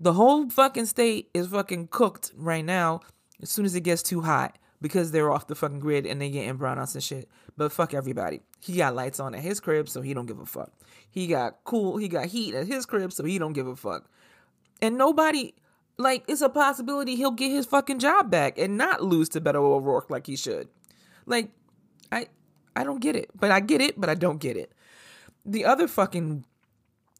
The 0.00 0.12
whole 0.12 0.48
fucking 0.48 0.86
state 0.86 1.30
is 1.34 1.48
fucking 1.48 1.88
cooked 1.88 2.32
right 2.36 2.64
now 2.64 3.00
as 3.42 3.50
soon 3.50 3.64
as 3.64 3.74
it 3.74 3.80
gets 3.80 4.02
too 4.02 4.20
hot 4.20 4.56
because 4.80 5.10
they're 5.10 5.30
off 5.30 5.48
the 5.48 5.56
fucking 5.56 5.80
grid 5.80 6.06
and 6.06 6.20
they 6.20 6.30
getting 6.30 6.56
brownouts 6.56 6.94
and 6.94 7.02
shit. 7.02 7.28
But 7.56 7.72
fuck 7.72 7.94
everybody. 7.94 8.40
He 8.60 8.76
got 8.76 8.94
lights 8.94 9.18
on 9.18 9.34
at 9.34 9.40
his 9.40 9.58
crib, 9.58 9.88
so 9.88 10.00
he 10.00 10.14
don't 10.14 10.26
give 10.26 10.38
a 10.38 10.46
fuck. 10.46 10.72
He 11.10 11.26
got 11.26 11.58
cool, 11.64 11.96
he 11.96 12.06
got 12.06 12.26
heat 12.26 12.54
at 12.54 12.66
his 12.68 12.86
crib, 12.86 13.12
so 13.12 13.24
he 13.24 13.38
don't 13.38 13.52
give 13.54 13.66
a 13.66 13.74
fuck. 13.74 14.08
And 14.80 14.96
nobody 14.96 15.54
like 15.98 16.24
it's 16.28 16.40
a 16.40 16.48
possibility 16.48 17.16
he'll 17.16 17.32
get 17.32 17.50
his 17.50 17.66
fucking 17.66 17.98
job 17.98 18.30
back 18.30 18.56
and 18.56 18.78
not 18.78 19.02
lose 19.02 19.28
to 19.30 19.40
Beto 19.40 19.56
O'Rourke 19.56 20.10
like 20.10 20.26
he 20.26 20.36
should. 20.36 20.68
Like, 21.26 21.50
I 22.10 22.28
I 22.74 22.84
don't 22.84 23.00
get 23.00 23.16
it. 23.16 23.30
But 23.34 23.50
I 23.50 23.60
get 23.60 23.80
it, 23.80 24.00
but 24.00 24.08
I 24.08 24.14
don't 24.14 24.38
get 24.38 24.56
it. 24.56 24.72
The 25.44 25.64
other 25.64 25.88
fucking 25.88 26.44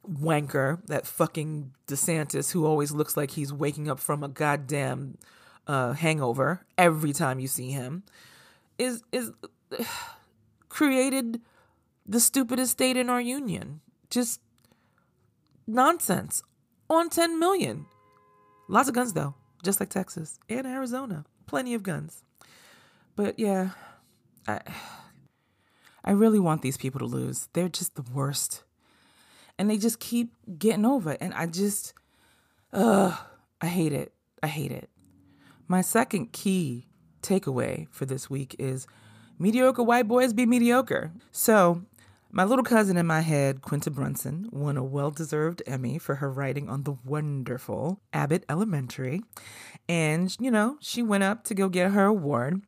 wanker, 0.09 0.85
that 0.87 1.07
fucking 1.07 1.73
DeSantis, 1.87 2.53
who 2.53 2.65
always 2.65 2.93
looks 2.93 3.17
like 3.17 3.33
he's 3.33 3.53
waking 3.53 3.91
up 3.91 3.99
from 3.99 4.23
a 4.23 4.29
goddamn 4.29 5.19
uh, 5.67 5.93
hangover 5.93 6.65
every 6.79 7.13
time 7.13 7.41
you 7.41 7.49
see 7.49 7.73
him, 7.73 8.05
is 8.79 9.03
is 9.11 9.33
created 10.69 11.41
the 12.07 12.21
stupidest 12.21 12.73
state 12.73 12.97
in 12.97 13.11
our 13.11 13.21
union. 13.21 13.81
Just 14.09 14.41
nonsense 15.67 16.43
on 16.89 17.11
10 17.11 17.39
million. 17.39 17.87
Lots 18.69 18.89
of 18.89 18.95
guns 18.95 19.15
though, 19.15 19.35
just 19.65 19.81
like 19.81 19.89
Texas 19.89 20.39
and 20.49 20.67
Arizona. 20.67 21.25
Plenty 21.47 21.75
of 21.75 21.83
guns. 21.83 22.23
But 23.17 23.39
yeah, 23.39 23.71
I 24.47 24.61
I 26.09 26.13
really 26.13 26.39
want 26.39 26.63
these 26.63 26.79
people 26.79 26.99
to 27.01 27.05
lose. 27.05 27.49
They're 27.53 27.69
just 27.69 27.95
the 27.95 28.05
worst. 28.15 28.65
And 29.59 29.69
they 29.69 29.77
just 29.77 30.01
keep 30.01 30.33
getting 30.59 30.87
over 30.87 31.13
it. 31.13 31.19
And 31.21 31.35
I 31.35 31.45
just, 31.45 31.93
ugh, 32.73 33.15
I 33.61 33.67
hate 33.67 33.93
it. 33.93 34.13
I 34.43 34.47
hate 34.47 34.71
it. 34.71 34.89
My 35.67 35.83
second 35.83 36.33
key 36.33 36.87
takeaway 37.23 37.89
for 37.91 38.07
this 38.07 38.31
week 38.31 38.57
is 38.59 38.87
mediocre 39.39 39.83
white 39.83 40.09
boys 40.09 40.33
be 40.33 40.47
mediocre. 40.47 41.13
So, 41.31 41.83
my 42.31 42.45
little 42.45 42.65
cousin 42.65 42.97
in 42.97 43.07
my 43.07 43.21
head, 43.21 43.63
Quinta 43.63 43.91
Brunson, 43.91 44.49
won 44.53 44.77
a 44.77 44.85
well 44.85 45.11
deserved 45.11 45.63
Emmy 45.67 45.99
for 45.99 46.17
her 46.17 46.31
writing 46.31 46.69
on 46.69 46.83
the 46.83 46.97
wonderful 47.05 48.01
Abbott 48.13 48.45
Elementary. 48.49 49.23
And, 49.89 50.37
you 50.39 50.51
know, 50.51 50.77
she 50.81 51.03
went 51.03 51.25
up 51.25 51.45
to 51.45 51.55
go 51.55 51.69
get 51.69 51.93
her 51.93 52.05
award 52.05 52.63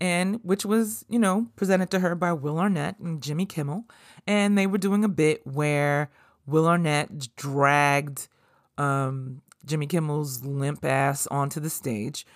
and 0.00 0.40
which 0.42 0.64
was, 0.64 1.04
you 1.08 1.18
know, 1.18 1.48
presented 1.56 1.90
to 1.90 2.00
her 2.00 2.14
by 2.14 2.32
Will 2.32 2.58
Arnett 2.58 2.98
and 2.98 3.22
Jimmy 3.22 3.46
Kimmel. 3.46 3.84
And 4.26 4.56
they 4.56 4.66
were 4.66 4.78
doing 4.78 5.04
a 5.04 5.08
bit 5.08 5.46
where 5.46 6.10
Will 6.46 6.66
Arnett 6.66 7.34
dragged 7.36 8.28
um, 8.76 9.42
Jimmy 9.64 9.86
Kimmel's 9.86 10.44
limp 10.44 10.84
ass 10.84 11.26
onto 11.28 11.60
the 11.60 11.70
stage, 11.70 12.26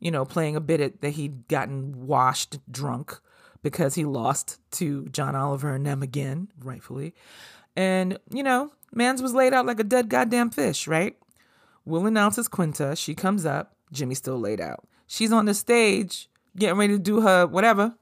you 0.00 0.10
know, 0.10 0.24
playing 0.24 0.56
a 0.56 0.60
bit 0.60 1.00
that 1.00 1.10
he'd 1.10 1.46
gotten 1.48 2.06
washed 2.06 2.58
drunk 2.70 3.20
because 3.64 3.94
he 3.94 4.04
lost 4.04 4.60
to 4.72 5.06
John 5.06 5.34
Oliver 5.34 5.74
and 5.74 5.86
them 5.86 6.02
again, 6.02 6.48
rightfully. 6.62 7.14
And, 7.74 8.18
you 8.30 8.42
know, 8.42 8.70
Mans 8.92 9.22
was 9.22 9.32
laid 9.32 9.54
out 9.54 9.64
like 9.64 9.80
a 9.80 9.84
dead 9.84 10.10
goddamn 10.10 10.50
fish, 10.50 10.86
right? 10.86 11.16
Will 11.86 12.06
announces 12.06 12.46
Quinta. 12.46 12.94
She 12.94 13.14
comes 13.14 13.46
up. 13.46 13.74
Jimmy's 13.90 14.18
still 14.18 14.38
laid 14.38 14.60
out. 14.60 14.86
She's 15.06 15.32
on 15.32 15.46
the 15.46 15.54
stage 15.54 16.28
getting 16.56 16.76
ready 16.78 16.92
to 16.92 16.98
do 16.98 17.22
her 17.22 17.46
whatever. 17.46 17.94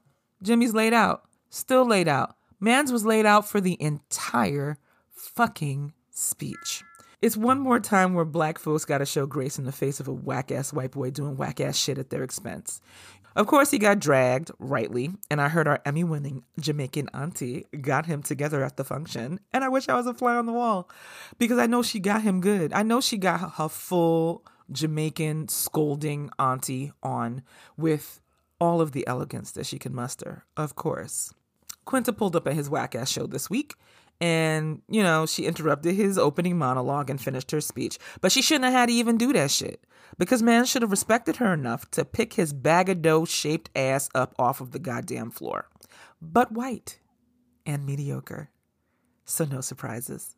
Jimmy's 0.43 0.73
laid 0.73 0.93
out, 0.93 1.23
still 1.49 1.87
laid 1.87 2.09
out. 2.09 2.35
Mans 2.59 2.91
was 2.91 3.05
laid 3.05 3.25
out 3.25 3.47
for 3.47 3.61
the 3.61 3.81
entire 3.81 4.77
fucking 5.09 5.93
speech. 6.11 6.83
It's 7.21 7.37
one 7.37 7.59
more 7.59 7.79
time 7.79 8.13
where 8.13 8.25
black 8.25 8.59
folks 8.59 8.83
gotta 8.83 9.05
show 9.05 9.25
grace 9.25 9.57
in 9.57 9.63
the 9.63 9.71
face 9.71 10.01
of 10.01 10.09
a 10.09 10.13
whack 10.13 10.51
ass 10.51 10.73
white 10.73 10.91
boy 10.91 11.09
doing 11.09 11.37
whack 11.37 11.61
ass 11.61 11.77
shit 11.77 11.97
at 11.97 12.09
their 12.09 12.23
expense. 12.23 12.81
Of 13.35 13.47
course, 13.47 13.71
he 13.71 13.79
got 13.79 13.99
dragged, 13.99 14.51
rightly, 14.59 15.11
and 15.29 15.41
I 15.41 15.49
heard 15.49 15.67
our 15.67 15.81
Emmy 15.85 16.03
winning 16.03 16.43
Jamaican 16.59 17.09
auntie 17.13 17.65
got 17.81 18.05
him 18.05 18.21
together 18.21 18.63
at 18.63 18.77
the 18.77 18.83
function. 18.83 19.39
And 19.51 19.63
I 19.63 19.69
wish 19.69 19.89
I 19.89 19.95
was 19.95 20.05
a 20.05 20.13
fly 20.13 20.35
on 20.35 20.45
the 20.45 20.53
wall 20.53 20.89
because 21.39 21.57
I 21.57 21.65
know 21.65 21.81
she 21.81 21.99
got 21.99 22.21
him 22.21 22.41
good. 22.41 22.71
I 22.73 22.83
know 22.83 23.01
she 23.01 23.17
got 23.17 23.53
her 23.53 23.69
full 23.69 24.45
Jamaican 24.71 25.47
scolding 25.47 26.29
auntie 26.37 26.91
on 27.01 27.41
with 27.75 28.21
all 28.61 28.81
of 28.81 28.91
the 28.91 29.05
elegance 29.07 29.51
that 29.51 29.65
she 29.65 29.79
can 29.79 29.93
muster, 29.93 30.45
of 30.55 30.75
course. 30.75 31.33
Quinta 31.85 32.13
pulled 32.13 32.35
up 32.35 32.47
at 32.47 32.53
his 32.53 32.69
whack 32.69 32.95
ass 32.95 33.09
show 33.09 33.27
this 33.27 33.49
week, 33.49 33.75
and, 34.19 34.81
you 34.87 35.03
know, 35.03 35.25
she 35.25 35.45
interrupted 35.45 35.95
his 35.95 36.17
opening 36.17 36.57
monologue 36.57 37.09
and 37.09 37.19
finished 37.19 37.51
her 37.51 37.61
speech. 37.61 37.97
But 38.21 38.31
she 38.31 38.41
shouldn't 38.41 38.65
have 38.65 38.73
had 38.73 38.85
to 38.87 38.93
even 38.93 39.17
do 39.17 39.33
that 39.33 39.51
shit. 39.51 39.83
Because 40.17 40.43
man 40.43 40.65
should 40.65 40.83
have 40.83 40.91
respected 40.91 41.37
her 41.37 41.53
enough 41.53 41.89
to 41.91 42.05
pick 42.05 42.33
his 42.33 42.53
bag 42.53 42.87
of 42.87 43.01
dough 43.01 43.25
shaped 43.25 43.69
ass 43.75 44.09
up 44.13 44.35
off 44.37 44.61
of 44.61 44.71
the 44.71 44.79
goddamn 44.79 45.31
floor. 45.31 45.67
But 46.21 46.51
white 46.51 46.99
and 47.65 47.85
mediocre. 47.85 48.49
So 49.25 49.45
no 49.45 49.61
surprises. 49.61 50.35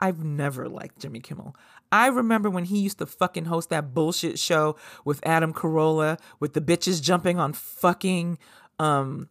I've 0.00 0.24
never 0.24 0.68
liked 0.68 0.98
Jimmy 0.98 1.20
Kimmel. 1.20 1.54
I 1.92 2.08
remember 2.08 2.50
when 2.50 2.64
he 2.64 2.80
used 2.80 2.98
to 2.98 3.06
fucking 3.06 3.44
host 3.44 3.70
that 3.70 3.94
bullshit 3.94 4.38
show 4.38 4.76
with 5.04 5.20
Adam 5.24 5.52
Carolla 5.52 6.18
with 6.40 6.54
the 6.54 6.60
bitches 6.60 7.00
jumping 7.00 7.38
on 7.38 7.52
fucking 7.52 8.38
um, 8.80 9.28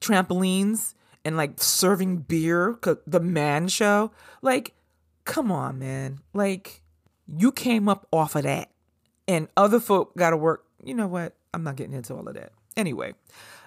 trampolines 0.00 0.94
and 1.24 1.36
like 1.36 1.60
serving 1.60 2.18
beer, 2.18 2.78
the 3.06 3.20
man 3.20 3.68
show. 3.68 4.12
Like, 4.42 4.74
come 5.24 5.52
on, 5.52 5.78
man. 5.78 6.20
Like, 6.32 6.82
you 7.26 7.52
came 7.52 7.88
up 7.88 8.06
off 8.12 8.34
of 8.34 8.44
that 8.44 8.70
and 9.26 9.48
other 9.56 9.78
folk 9.78 10.16
got 10.16 10.30
to 10.30 10.36
work. 10.36 10.64
You 10.82 10.94
know 10.94 11.06
what? 11.06 11.34
I'm 11.52 11.62
not 11.62 11.76
getting 11.76 11.94
into 11.94 12.14
all 12.14 12.26
of 12.26 12.34
that. 12.34 12.52
Anyway, 12.76 13.14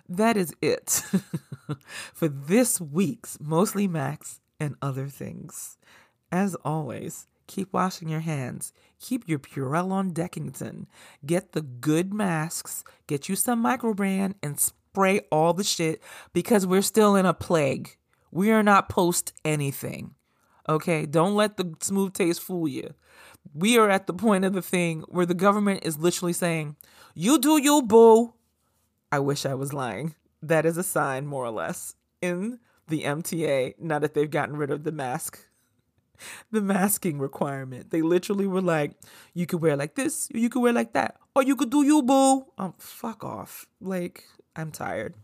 that 0.10 0.36
is 0.38 0.54
it 0.62 0.90
for 2.14 2.28
this 2.28 2.82
week's 2.82 3.38
Mostly 3.40 3.88
Max 3.88 4.40
and 4.60 4.76
Other 4.82 5.08
Things. 5.08 5.78
As 6.32 6.56
always, 6.64 7.28
keep 7.48 7.74
washing 7.74 8.10
your 8.10 8.22
hands. 8.22 8.74
Keep 9.00 9.28
your 9.28 9.40
Purell 9.40 9.92
on 9.92 10.14
Deckington. 10.14 10.86
Get 11.26 11.52
the 11.52 11.62
good 11.62 12.14
masks. 12.14 12.84
Get 13.08 13.28
you 13.28 13.36
some 13.36 13.64
Microban 13.64 14.36
and 14.42 14.60
spray 14.92 15.22
all 15.32 15.54
the 15.54 15.64
shit 15.64 16.02
because 16.34 16.68
we're 16.68 16.82
still 16.82 17.16
in 17.16 17.26
a 17.26 17.34
plague. 17.34 17.96
We 18.30 18.52
are 18.52 18.64
not 18.64 18.90
post 18.90 19.34
anything. 19.46 20.16
Okay? 20.68 21.06
Don't 21.06 21.36
let 21.36 21.58
the 21.58 21.74
smooth 21.80 22.14
taste 22.14 22.42
fool 22.42 22.68
you. 22.68 22.94
We 23.54 23.78
are 23.78 23.90
at 23.90 24.08
the 24.08 24.14
point 24.14 24.46
of 24.46 24.54
the 24.54 24.62
thing 24.62 25.04
where 25.08 25.26
the 25.26 25.34
government 25.34 25.84
is 25.84 25.98
literally 25.98 26.34
saying, 26.34 26.76
You 27.16 27.40
do 27.40 27.62
you, 27.62 27.82
boo. 27.82 28.34
I 29.12 29.20
wish 29.20 29.46
I 29.46 29.54
was 29.54 29.74
lying. 29.74 30.16
That 30.42 30.66
is 30.66 30.78
a 30.78 30.84
sign, 30.84 31.26
more 31.26 31.46
or 31.46 31.52
less, 31.52 31.96
in 32.22 32.60
the 32.88 33.04
MTA, 33.04 33.76
now 33.80 34.00
that 34.00 34.14
they've 34.14 34.30
gotten 34.30 34.58
rid 34.58 34.72
of 34.72 34.84
the 34.84 34.92
mask 34.92 35.40
the 36.52 36.62
masking 36.62 37.20
requirement. 37.20 37.92
They 37.92 38.02
literally 38.02 38.48
were 38.48 38.62
like, 38.62 38.94
you 39.34 39.46
could 39.46 39.62
wear 39.62 39.76
like 39.76 39.96
this, 39.96 40.28
you 40.34 40.50
could 40.50 40.62
wear 40.62 40.74
like 40.74 40.94
that, 40.94 41.18
or 41.36 41.44
you 41.44 41.56
could 41.56 41.70
do 41.70 41.84
you, 41.84 42.02
boo. 42.02 42.46
Um, 42.58 42.74
fuck 42.78 43.24
off. 43.24 43.66
Like, 43.80 44.26
I'm 44.56 44.72
tired. 44.72 45.16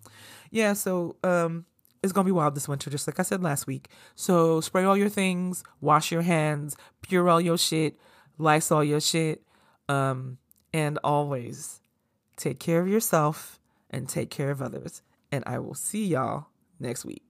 Yeah, 0.52 0.74
so 0.74 1.16
um, 1.24 1.66
it's 2.02 2.14
gonna 2.14 2.26
be 2.26 2.32
wild 2.32 2.56
this 2.56 2.68
winter, 2.68 2.90
just 2.90 3.08
like 3.08 3.20
I 3.20 3.24
said 3.24 3.44
last 3.44 3.68
week. 3.68 3.90
So 4.16 4.62
spray 4.62 4.84
all 4.84 4.98
your 4.98 5.10
things, 5.10 5.64
wash 5.82 6.12
your 6.12 6.22
hands, 6.22 6.78
Purell 7.04 7.44
your 7.44 7.58
shit, 7.58 8.00
Lysol 8.38 8.84
your 8.84 9.02
shit. 9.02 9.44
Um, 9.90 10.38
and 10.74 11.00
always 11.04 11.82
take 12.36 12.60
care 12.60 12.82
of 12.82 12.88
yourself 12.88 13.60
and 13.90 14.08
take 14.08 14.30
care 14.30 14.52
of 14.52 14.62
others. 14.62 15.02
And 15.32 15.44
I 15.48 15.60
will 15.60 15.76
see 15.76 16.06
y'all 16.06 16.48
next 16.80 17.06
week. 17.06 17.27